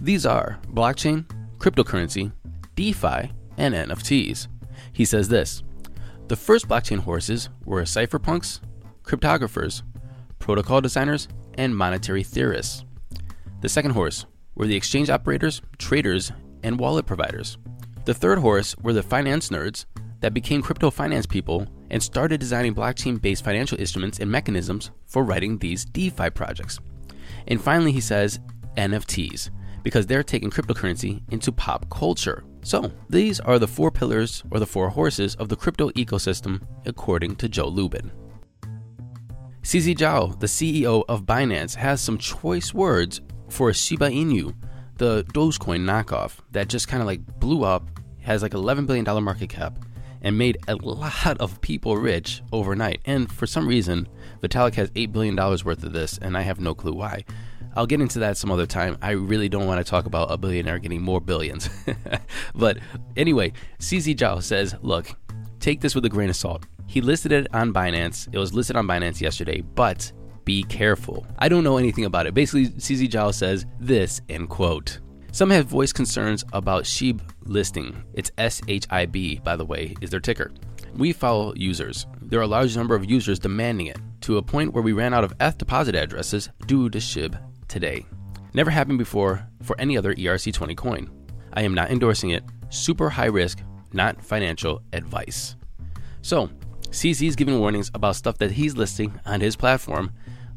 These 0.00 0.26
are 0.26 0.58
blockchain, 0.72 1.24
cryptocurrency, 1.58 2.32
DeFi, 2.74 3.32
and 3.56 3.74
NFTs. 3.74 4.48
He 4.92 5.04
says 5.04 5.28
this 5.28 5.62
The 6.28 6.36
first 6.36 6.68
blockchain 6.68 7.00
horses 7.00 7.48
were 7.64 7.82
cypherpunks, 7.82 8.60
cryptographers, 9.02 9.82
protocol 10.38 10.80
designers, 10.80 11.28
and 11.54 11.76
monetary 11.76 12.22
theorists. 12.22 12.84
The 13.60 13.68
second 13.68 13.92
horse 13.92 14.26
were 14.54 14.66
the 14.66 14.76
exchange 14.76 15.10
operators, 15.10 15.60
traders, 15.78 16.32
and 16.62 16.78
wallet 16.78 17.06
providers. 17.06 17.58
The 18.04 18.14
third 18.14 18.38
horse 18.38 18.76
were 18.78 18.92
the 18.92 19.02
finance 19.02 19.48
nerds 19.48 19.84
that 20.20 20.34
became 20.34 20.62
crypto 20.62 20.90
finance 20.90 21.26
people 21.26 21.66
and 21.90 22.02
started 22.02 22.40
designing 22.40 22.74
blockchain 22.74 23.20
based 23.20 23.44
financial 23.44 23.80
instruments 23.80 24.20
and 24.20 24.30
mechanisms 24.30 24.90
for 25.06 25.24
writing 25.24 25.58
these 25.58 25.84
DeFi 25.84 26.30
projects. 26.30 26.78
And 27.46 27.60
finally, 27.60 27.92
he 27.92 28.00
says 28.00 28.40
NFTs, 28.76 29.50
because 29.82 30.06
they're 30.06 30.22
taking 30.22 30.50
cryptocurrency 30.50 31.22
into 31.32 31.52
pop 31.52 31.88
culture. 31.90 32.44
So, 32.62 32.92
these 33.08 33.40
are 33.40 33.58
the 33.58 33.68
four 33.68 33.90
pillars 33.90 34.42
or 34.50 34.58
the 34.58 34.66
four 34.66 34.90
horses 34.90 35.34
of 35.36 35.48
the 35.48 35.56
crypto 35.56 35.90
ecosystem, 35.90 36.62
according 36.84 37.36
to 37.36 37.48
Joe 37.48 37.68
Lubin. 37.68 38.10
CZ 39.62 39.96
Zhao, 39.96 40.38
the 40.40 40.46
CEO 40.46 41.04
of 41.08 41.24
Binance, 41.24 41.74
has 41.74 42.00
some 42.00 42.18
choice 42.18 42.72
words 42.72 43.20
for 43.48 43.72
Shiba 43.72 44.10
Inu, 44.10 44.54
the 44.96 45.24
Dogecoin 45.32 45.84
knockoff 45.84 46.38
that 46.52 46.68
just 46.68 46.88
kind 46.88 47.00
of 47.00 47.06
like 47.06 47.24
blew 47.38 47.64
up, 47.64 47.88
has 48.20 48.42
like 48.42 48.52
$11 48.52 48.86
billion 48.86 49.04
market 49.22 49.48
cap, 49.48 49.78
and 50.22 50.36
made 50.36 50.58
a 50.68 50.76
lot 50.76 51.38
of 51.38 51.60
people 51.60 51.96
rich 51.96 52.42
overnight. 52.52 53.00
And 53.04 53.30
for 53.30 53.46
some 53.46 53.66
reason, 53.66 54.08
Vitalik 54.42 54.74
has 54.74 54.90
$8 54.90 55.12
billion 55.12 55.36
worth 55.36 55.66
of 55.66 55.92
this, 55.92 56.18
and 56.18 56.36
I 56.36 56.42
have 56.42 56.60
no 56.60 56.74
clue 56.74 56.92
why. 56.92 57.24
I'll 57.76 57.86
get 57.86 58.00
into 58.00 58.18
that 58.20 58.36
some 58.36 58.50
other 58.50 58.66
time. 58.66 58.98
I 59.02 59.12
really 59.12 59.48
don't 59.48 59.66
want 59.66 59.84
to 59.84 59.88
talk 59.88 60.06
about 60.06 60.32
a 60.32 60.36
billionaire 60.36 60.78
getting 60.78 61.02
more 61.02 61.20
billions. 61.20 61.68
but 62.54 62.78
anyway, 63.16 63.52
CZ 63.78 64.16
Zhao 64.16 64.42
says, 64.42 64.74
look, 64.82 65.14
take 65.60 65.80
this 65.80 65.94
with 65.94 66.04
a 66.04 66.08
grain 66.08 66.30
of 66.30 66.36
salt. 66.36 66.66
He 66.86 67.00
listed 67.00 67.32
it 67.32 67.46
on 67.54 67.72
Binance. 67.72 68.28
It 68.32 68.38
was 68.38 68.54
listed 68.54 68.74
on 68.76 68.86
Binance 68.86 69.20
yesterday, 69.20 69.60
but 69.60 70.10
be 70.44 70.62
careful. 70.64 71.26
I 71.38 71.48
don't 71.48 71.62
know 71.62 71.76
anything 71.76 72.06
about 72.06 72.26
it. 72.26 72.34
Basically, 72.34 72.68
CZ 72.68 73.10
Zhao 73.10 73.34
says 73.34 73.66
this, 73.78 74.22
end 74.28 74.48
quote. 74.48 75.00
Some 75.38 75.50
have 75.50 75.66
voiced 75.66 75.94
concerns 75.94 76.44
about 76.52 76.82
SHIB 76.82 77.20
listing. 77.44 78.02
It's 78.12 78.32
SHIB, 78.38 79.44
by 79.44 79.54
the 79.54 79.64
way, 79.64 79.94
is 80.00 80.10
their 80.10 80.18
ticker. 80.18 80.50
We 80.96 81.12
follow 81.12 81.54
users. 81.54 82.08
There 82.20 82.40
are 82.40 82.42
a 82.42 82.48
large 82.48 82.76
number 82.76 82.96
of 82.96 83.08
users 83.08 83.38
demanding 83.38 83.86
it, 83.86 83.98
to 84.22 84.38
a 84.38 84.42
point 84.42 84.74
where 84.74 84.82
we 84.82 84.92
ran 84.92 85.14
out 85.14 85.22
of 85.22 85.32
ETH 85.38 85.56
deposit 85.56 85.94
addresses 85.94 86.50
due 86.66 86.90
to 86.90 86.98
SHIB 86.98 87.38
today. 87.68 88.04
Never 88.52 88.68
happened 88.68 88.98
before 88.98 89.46
for 89.62 89.80
any 89.80 89.96
other 89.96 90.12
ERC20 90.12 90.76
coin. 90.76 91.08
I 91.52 91.62
am 91.62 91.72
not 91.72 91.92
endorsing 91.92 92.30
it. 92.30 92.42
Super 92.70 93.08
high 93.08 93.26
risk, 93.26 93.62
not 93.92 94.20
financial 94.20 94.82
advice. 94.92 95.54
So, 96.20 96.50
CZ 96.90 97.28
is 97.28 97.36
giving 97.36 97.60
warnings 97.60 97.92
about 97.94 98.16
stuff 98.16 98.38
that 98.38 98.50
he's 98.50 98.76
listing 98.76 99.20
on 99.24 99.40
his 99.40 99.54
platform 99.54 100.10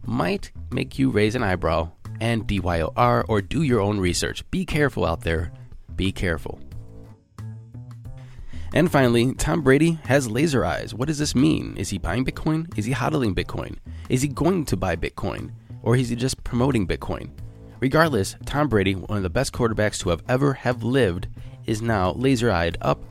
might 0.08 0.52
make 0.72 0.98
you 0.98 1.12
raise 1.12 1.36
an 1.36 1.44
eyebrow 1.44 1.91
and 2.22 2.48
DYOR 2.48 3.26
or 3.28 3.42
do 3.42 3.64
your 3.64 3.82
own 3.82 4.00
research. 4.00 4.50
Be 4.52 4.64
careful 4.64 5.04
out 5.04 5.22
there. 5.22 5.52
Be 5.98 6.14
careful. 6.14 6.62
And 8.74 8.90
finally, 8.90 9.34
Tom 9.34 9.64
Brady 9.64 10.00
has 10.06 10.32
laser 10.32 10.64
eyes. 10.64 10.94
What 10.94 11.10
does 11.10 11.18
this 11.18 11.36
mean? 11.36 11.76
Is 11.76 11.90
he 11.90 11.98
buying 11.98 12.24
Bitcoin? 12.24 12.78
Is 12.78 12.86
he 12.86 12.94
hodling 12.94 13.36
Bitcoin? 13.36 13.76
Is 14.08 14.22
he 14.22 14.30
going 14.30 14.64
to 14.66 14.78
buy 14.78 14.96
Bitcoin? 14.96 15.52
Or 15.84 15.98
is 15.98 16.08
he 16.08 16.16
just 16.16 16.42
promoting 16.46 16.88
Bitcoin? 16.88 17.32
Regardless, 17.82 18.38
Tom 18.46 18.70
Brady, 18.70 18.94
one 18.94 19.18
of 19.18 19.24
the 19.24 19.30
best 19.30 19.52
quarterbacks 19.52 20.00
to 20.00 20.10
have 20.10 20.24
ever 20.30 20.54
have 20.54 20.84
lived, 20.84 21.28
is 21.66 21.82
now 21.82 22.14
laser-eyed 22.14 22.78
up 22.80 23.04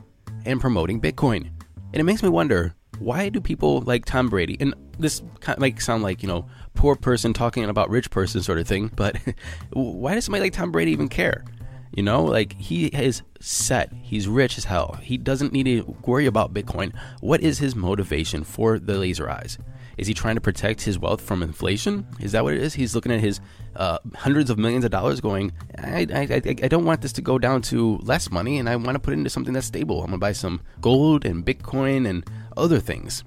and 0.46 0.60
promoting 0.60 1.00
Bitcoin. 1.00 1.50
And 1.92 1.96
it 1.96 2.04
makes 2.04 2.22
me 2.22 2.28
wonder, 2.30 2.74
why 2.98 3.28
do 3.28 3.40
people 3.40 3.82
like 3.82 4.04
Tom 4.04 4.30
Brady? 4.30 4.56
And 4.60 4.74
this 5.00 5.22
kind 5.40 5.56
of 5.56 5.60
might 5.60 5.80
sound 5.80 6.02
like, 6.02 6.22
you 6.22 6.28
know, 6.28 6.46
poor 6.74 6.94
person 6.96 7.32
talking 7.32 7.64
about 7.64 7.90
rich 7.90 8.10
person 8.10 8.42
sort 8.42 8.58
of 8.58 8.66
thing, 8.66 8.90
but 8.94 9.16
why 9.72 10.14
does 10.14 10.24
somebody 10.24 10.44
like 10.44 10.52
Tom 10.52 10.70
Brady 10.70 10.92
even 10.92 11.08
care? 11.08 11.44
You 11.92 12.04
know, 12.04 12.22
like 12.22 12.56
he 12.56 12.86
is 12.86 13.22
set. 13.40 13.92
He's 14.00 14.28
rich 14.28 14.56
as 14.56 14.64
hell. 14.64 14.98
He 15.02 15.18
doesn't 15.18 15.52
need 15.52 15.64
to 15.64 15.96
worry 16.06 16.26
about 16.26 16.54
Bitcoin. 16.54 16.92
What 17.20 17.40
is 17.40 17.58
his 17.58 17.74
motivation 17.74 18.44
for 18.44 18.78
the 18.78 18.94
laser 18.94 19.28
eyes? 19.28 19.58
Is 19.98 20.06
he 20.06 20.14
trying 20.14 20.36
to 20.36 20.40
protect 20.40 20.82
his 20.82 20.98
wealth 20.98 21.20
from 21.20 21.42
inflation? 21.42 22.06
Is 22.20 22.32
that 22.32 22.44
what 22.44 22.54
it 22.54 22.62
is? 22.62 22.74
He's 22.74 22.94
looking 22.94 23.12
at 23.12 23.20
his 23.20 23.40
uh, 23.76 23.98
hundreds 24.14 24.50
of 24.50 24.58
millions 24.58 24.84
of 24.84 24.90
dollars, 24.90 25.20
going, 25.20 25.52
I, 25.76 26.06
I, 26.12 26.20
I, 26.20 26.42
I 26.46 26.68
don't 26.68 26.84
want 26.84 27.02
this 27.02 27.12
to 27.14 27.22
go 27.22 27.38
down 27.38 27.60
to 27.62 27.98
less 27.98 28.30
money, 28.30 28.58
and 28.58 28.68
I 28.68 28.76
want 28.76 28.94
to 28.94 28.98
put 28.98 29.12
it 29.12 29.18
into 29.18 29.28
something 29.28 29.52
that's 29.52 29.66
stable. 29.66 30.00
I'm 30.00 30.06
gonna 30.06 30.18
buy 30.18 30.32
some 30.32 30.62
gold 30.80 31.26
and 31.26 31.44
Bitcoin 31.44 32.08
and 32.08 32.24
other 32.56 32.80
things? 32.80 33.24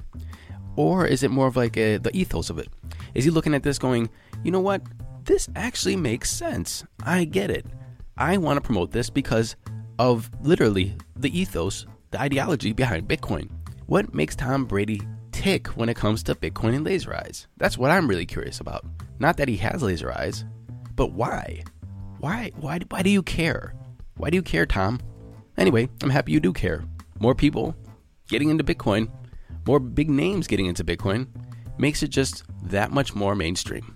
Or 0.75 1.05
is 1.05 1.23
it 1.23 1.31
more 1.31 1.47
of 1.47 1.55
like 1.55 1.77
a, 1.77 1.97
the 1.97 2.15
ethos 2.15 2.49
of 2.49 2.57
it? 2.57 2.69
Is 3.13 3.25
he 3.25 3.31
looking 3.31 3.53
at 3.53 3.63
this 3.63 3.77
going, 3.77 4.09
you 4.43 4.51
know 4.51 4.59
what? 4.59 4.81
This 5.23 5.47
actually 5.55 5.95
makes 5.95 6.31
sense. 6.31 6.83
I 7.05 7.25
get 7.25 7.49
it. 7.49 7.65
I 8.17 8.37
want 8.37 8.57
to 8.57 8.61
promote 8.61 8.91
this 8.91 9.09
because 9.09 9.55
of 9.99 10.29
literally 10.41 10.95
the 11.15 11.37
ethos, 11.37 11.85
the 12.11 12.21
ideology 12.21 12.73
behind 12.73 13.07
Bitcoin. 13.07 13.49
What 13.85 14.13
makes 14.13 14.35
Tom 14.35 14.65
Brady 14.65 15.01
tick 15.31 15.67
when 15.69 15.89
it 15.89 15.95
comes 15.95 16.23
to 16.23 16.35
Bitcoin 16.35 16.75
and 16.75 16.85
laser 16.85 17.15
eyes? 17.15 17.47
That's 17.57 17.77
what 17.77 17.91
I'm 17.91 18.07
really 18.07 18.25
curious 18.25 18.59
about. 18.59 18.85
Not 19.19 19.37
that 19.37 19.47
he 19.47 19.57
has 19.57 19.81
laser 19.81 20.11
eyes, 20.11 20.45
but 20.95 21.11
why? 21.11 21.63
Why 22.19 22.51
why 22.55 22.79
why 22.89 23.01
do 23.01 23.09
you 23.09 23.23
care? 23.23 23.73
Why 24.17 24.29
do 24.29 24.35
you 24.35 24.41
care, 24.43 24.65
Tom? 24.65 24.99
Anyway, 25.57 25.89
I'm 26.01 26.09
happy 26.09 26.31
you 26.31 26.39
do 26.39 26.53
care. 26.53 26.83
More 27.19 27.35
people 27.35 27.75
getting 28.27 28.49
into 28.49 28.63
Bitcoin, 28.63 29.09
more 29.65 29.79
big 29.79 30.09
names 30.09 30.47
getting 30.47 30.65
into 30.65 30.83
Bitcoin, 30.83 31.27
makes 31.77 32.03
it 32.03 32.09
just 32.09 32.43
that 32.63 32.91
much 32.91 33.15
more 33.15 33.35
mainstream. 33.35 33.95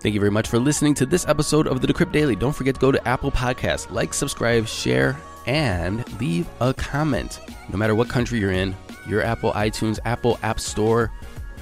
Thank 0.00 0.14
you 0.14 0.20
very 0.20 0.32
much 0.32 0.48
for 0.48 0.58
listening 0.58 0.94
to 0.94 1.06
this 1.06 1.28
episode 1.28 1.68
of 1.68 1.80
the 1.80 1.86
Decrypt 1.86 2.10
Daily. 2.10 2.34
Don't 2.34 2.54
forget 2.54 2.74
to 2.74 2.80
go 2.80 2.90
to 2.90 3.08
Apple 3.08 3.30
Podcasts, 3.30 3.88
like, 3.90 4.12
subscribe, 4.12 4.66
share, 4.66 5.16
and 5.46 6.20
leave 6.20 6.48
a 6.60 6.74
comment. 6.74 7.38
No 7.70 7.78
matter 7.78 7.94
what 7.94 8.08
country 8.08 8.40
you're 8.40 8.50
in, 8.50 8.74
your 9.06 9.22
Apple 9.22 9.52
iTunes, 9.52 10.00
Apple 10.04 10.40
App 10.42 10.58
Store, 10.58 11.12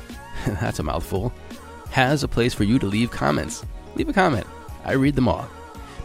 that's 0.47 0.79
a 0.79 0.83
mouthful. 0.83 1.35
has 1.91 2.23
a 2.23 2.29
place 2.29 2.55
for 2.55 2.65
you 2.65 2.79
to 2.79 2.87
leave 2.87 3.11
comments. 3.11 3.65
Leave 3.95 4.09
a 4.09 4.13
comment. 4.13 4.47
I 4.87 4.93
read 4.93 5.17
them 5.17 5.29
all. 5.29 5.47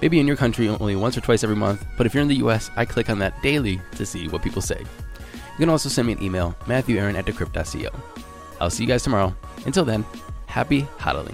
Maybe 0.05 0.19
in 0.19 0.27
your 0.27 0.35
country 0.35 0.69
only 0.69 0.95
once 0.95 1.17
or 1.17 1.21
twice 1.21 1.43
every 1.43 1.55
month, 1.55 1.83
but 1.97 2.05
if 2.05 2.13
you're 2.13 2.21
in 2.21 2.27
the 2.27 2.35
US, 2.45 2.69
I 2.75 2.85
click 2.85 3.09
on 3.09 3.17
that 3.17 3.41
daily 3.41 3.81
to 3.95 4.05
see 4.05 4.27
what 4.27 4.43
people 4.43 4.61
say. 4.61 4.77
You 4.79 5.57
can 5.57 5.67
also 5.69 5.89
send 5.89 6.05
me 6.05 6.13
an 6.13 6.21
email, 6.21 6.55
MatthewAaron 6.65 7.15
at 7.15 7.25
decrypt.co. 7.25 7.89
I'll 8.61 8.69
see 8.69 8.83
you 8.83 8.87
guys 8.87 9.01
tomorrow. 9.01 9.35
Until 9.65 9.83
then, 9.83 10.05
happy 10.45 10.83
hodling. 10.99 11.33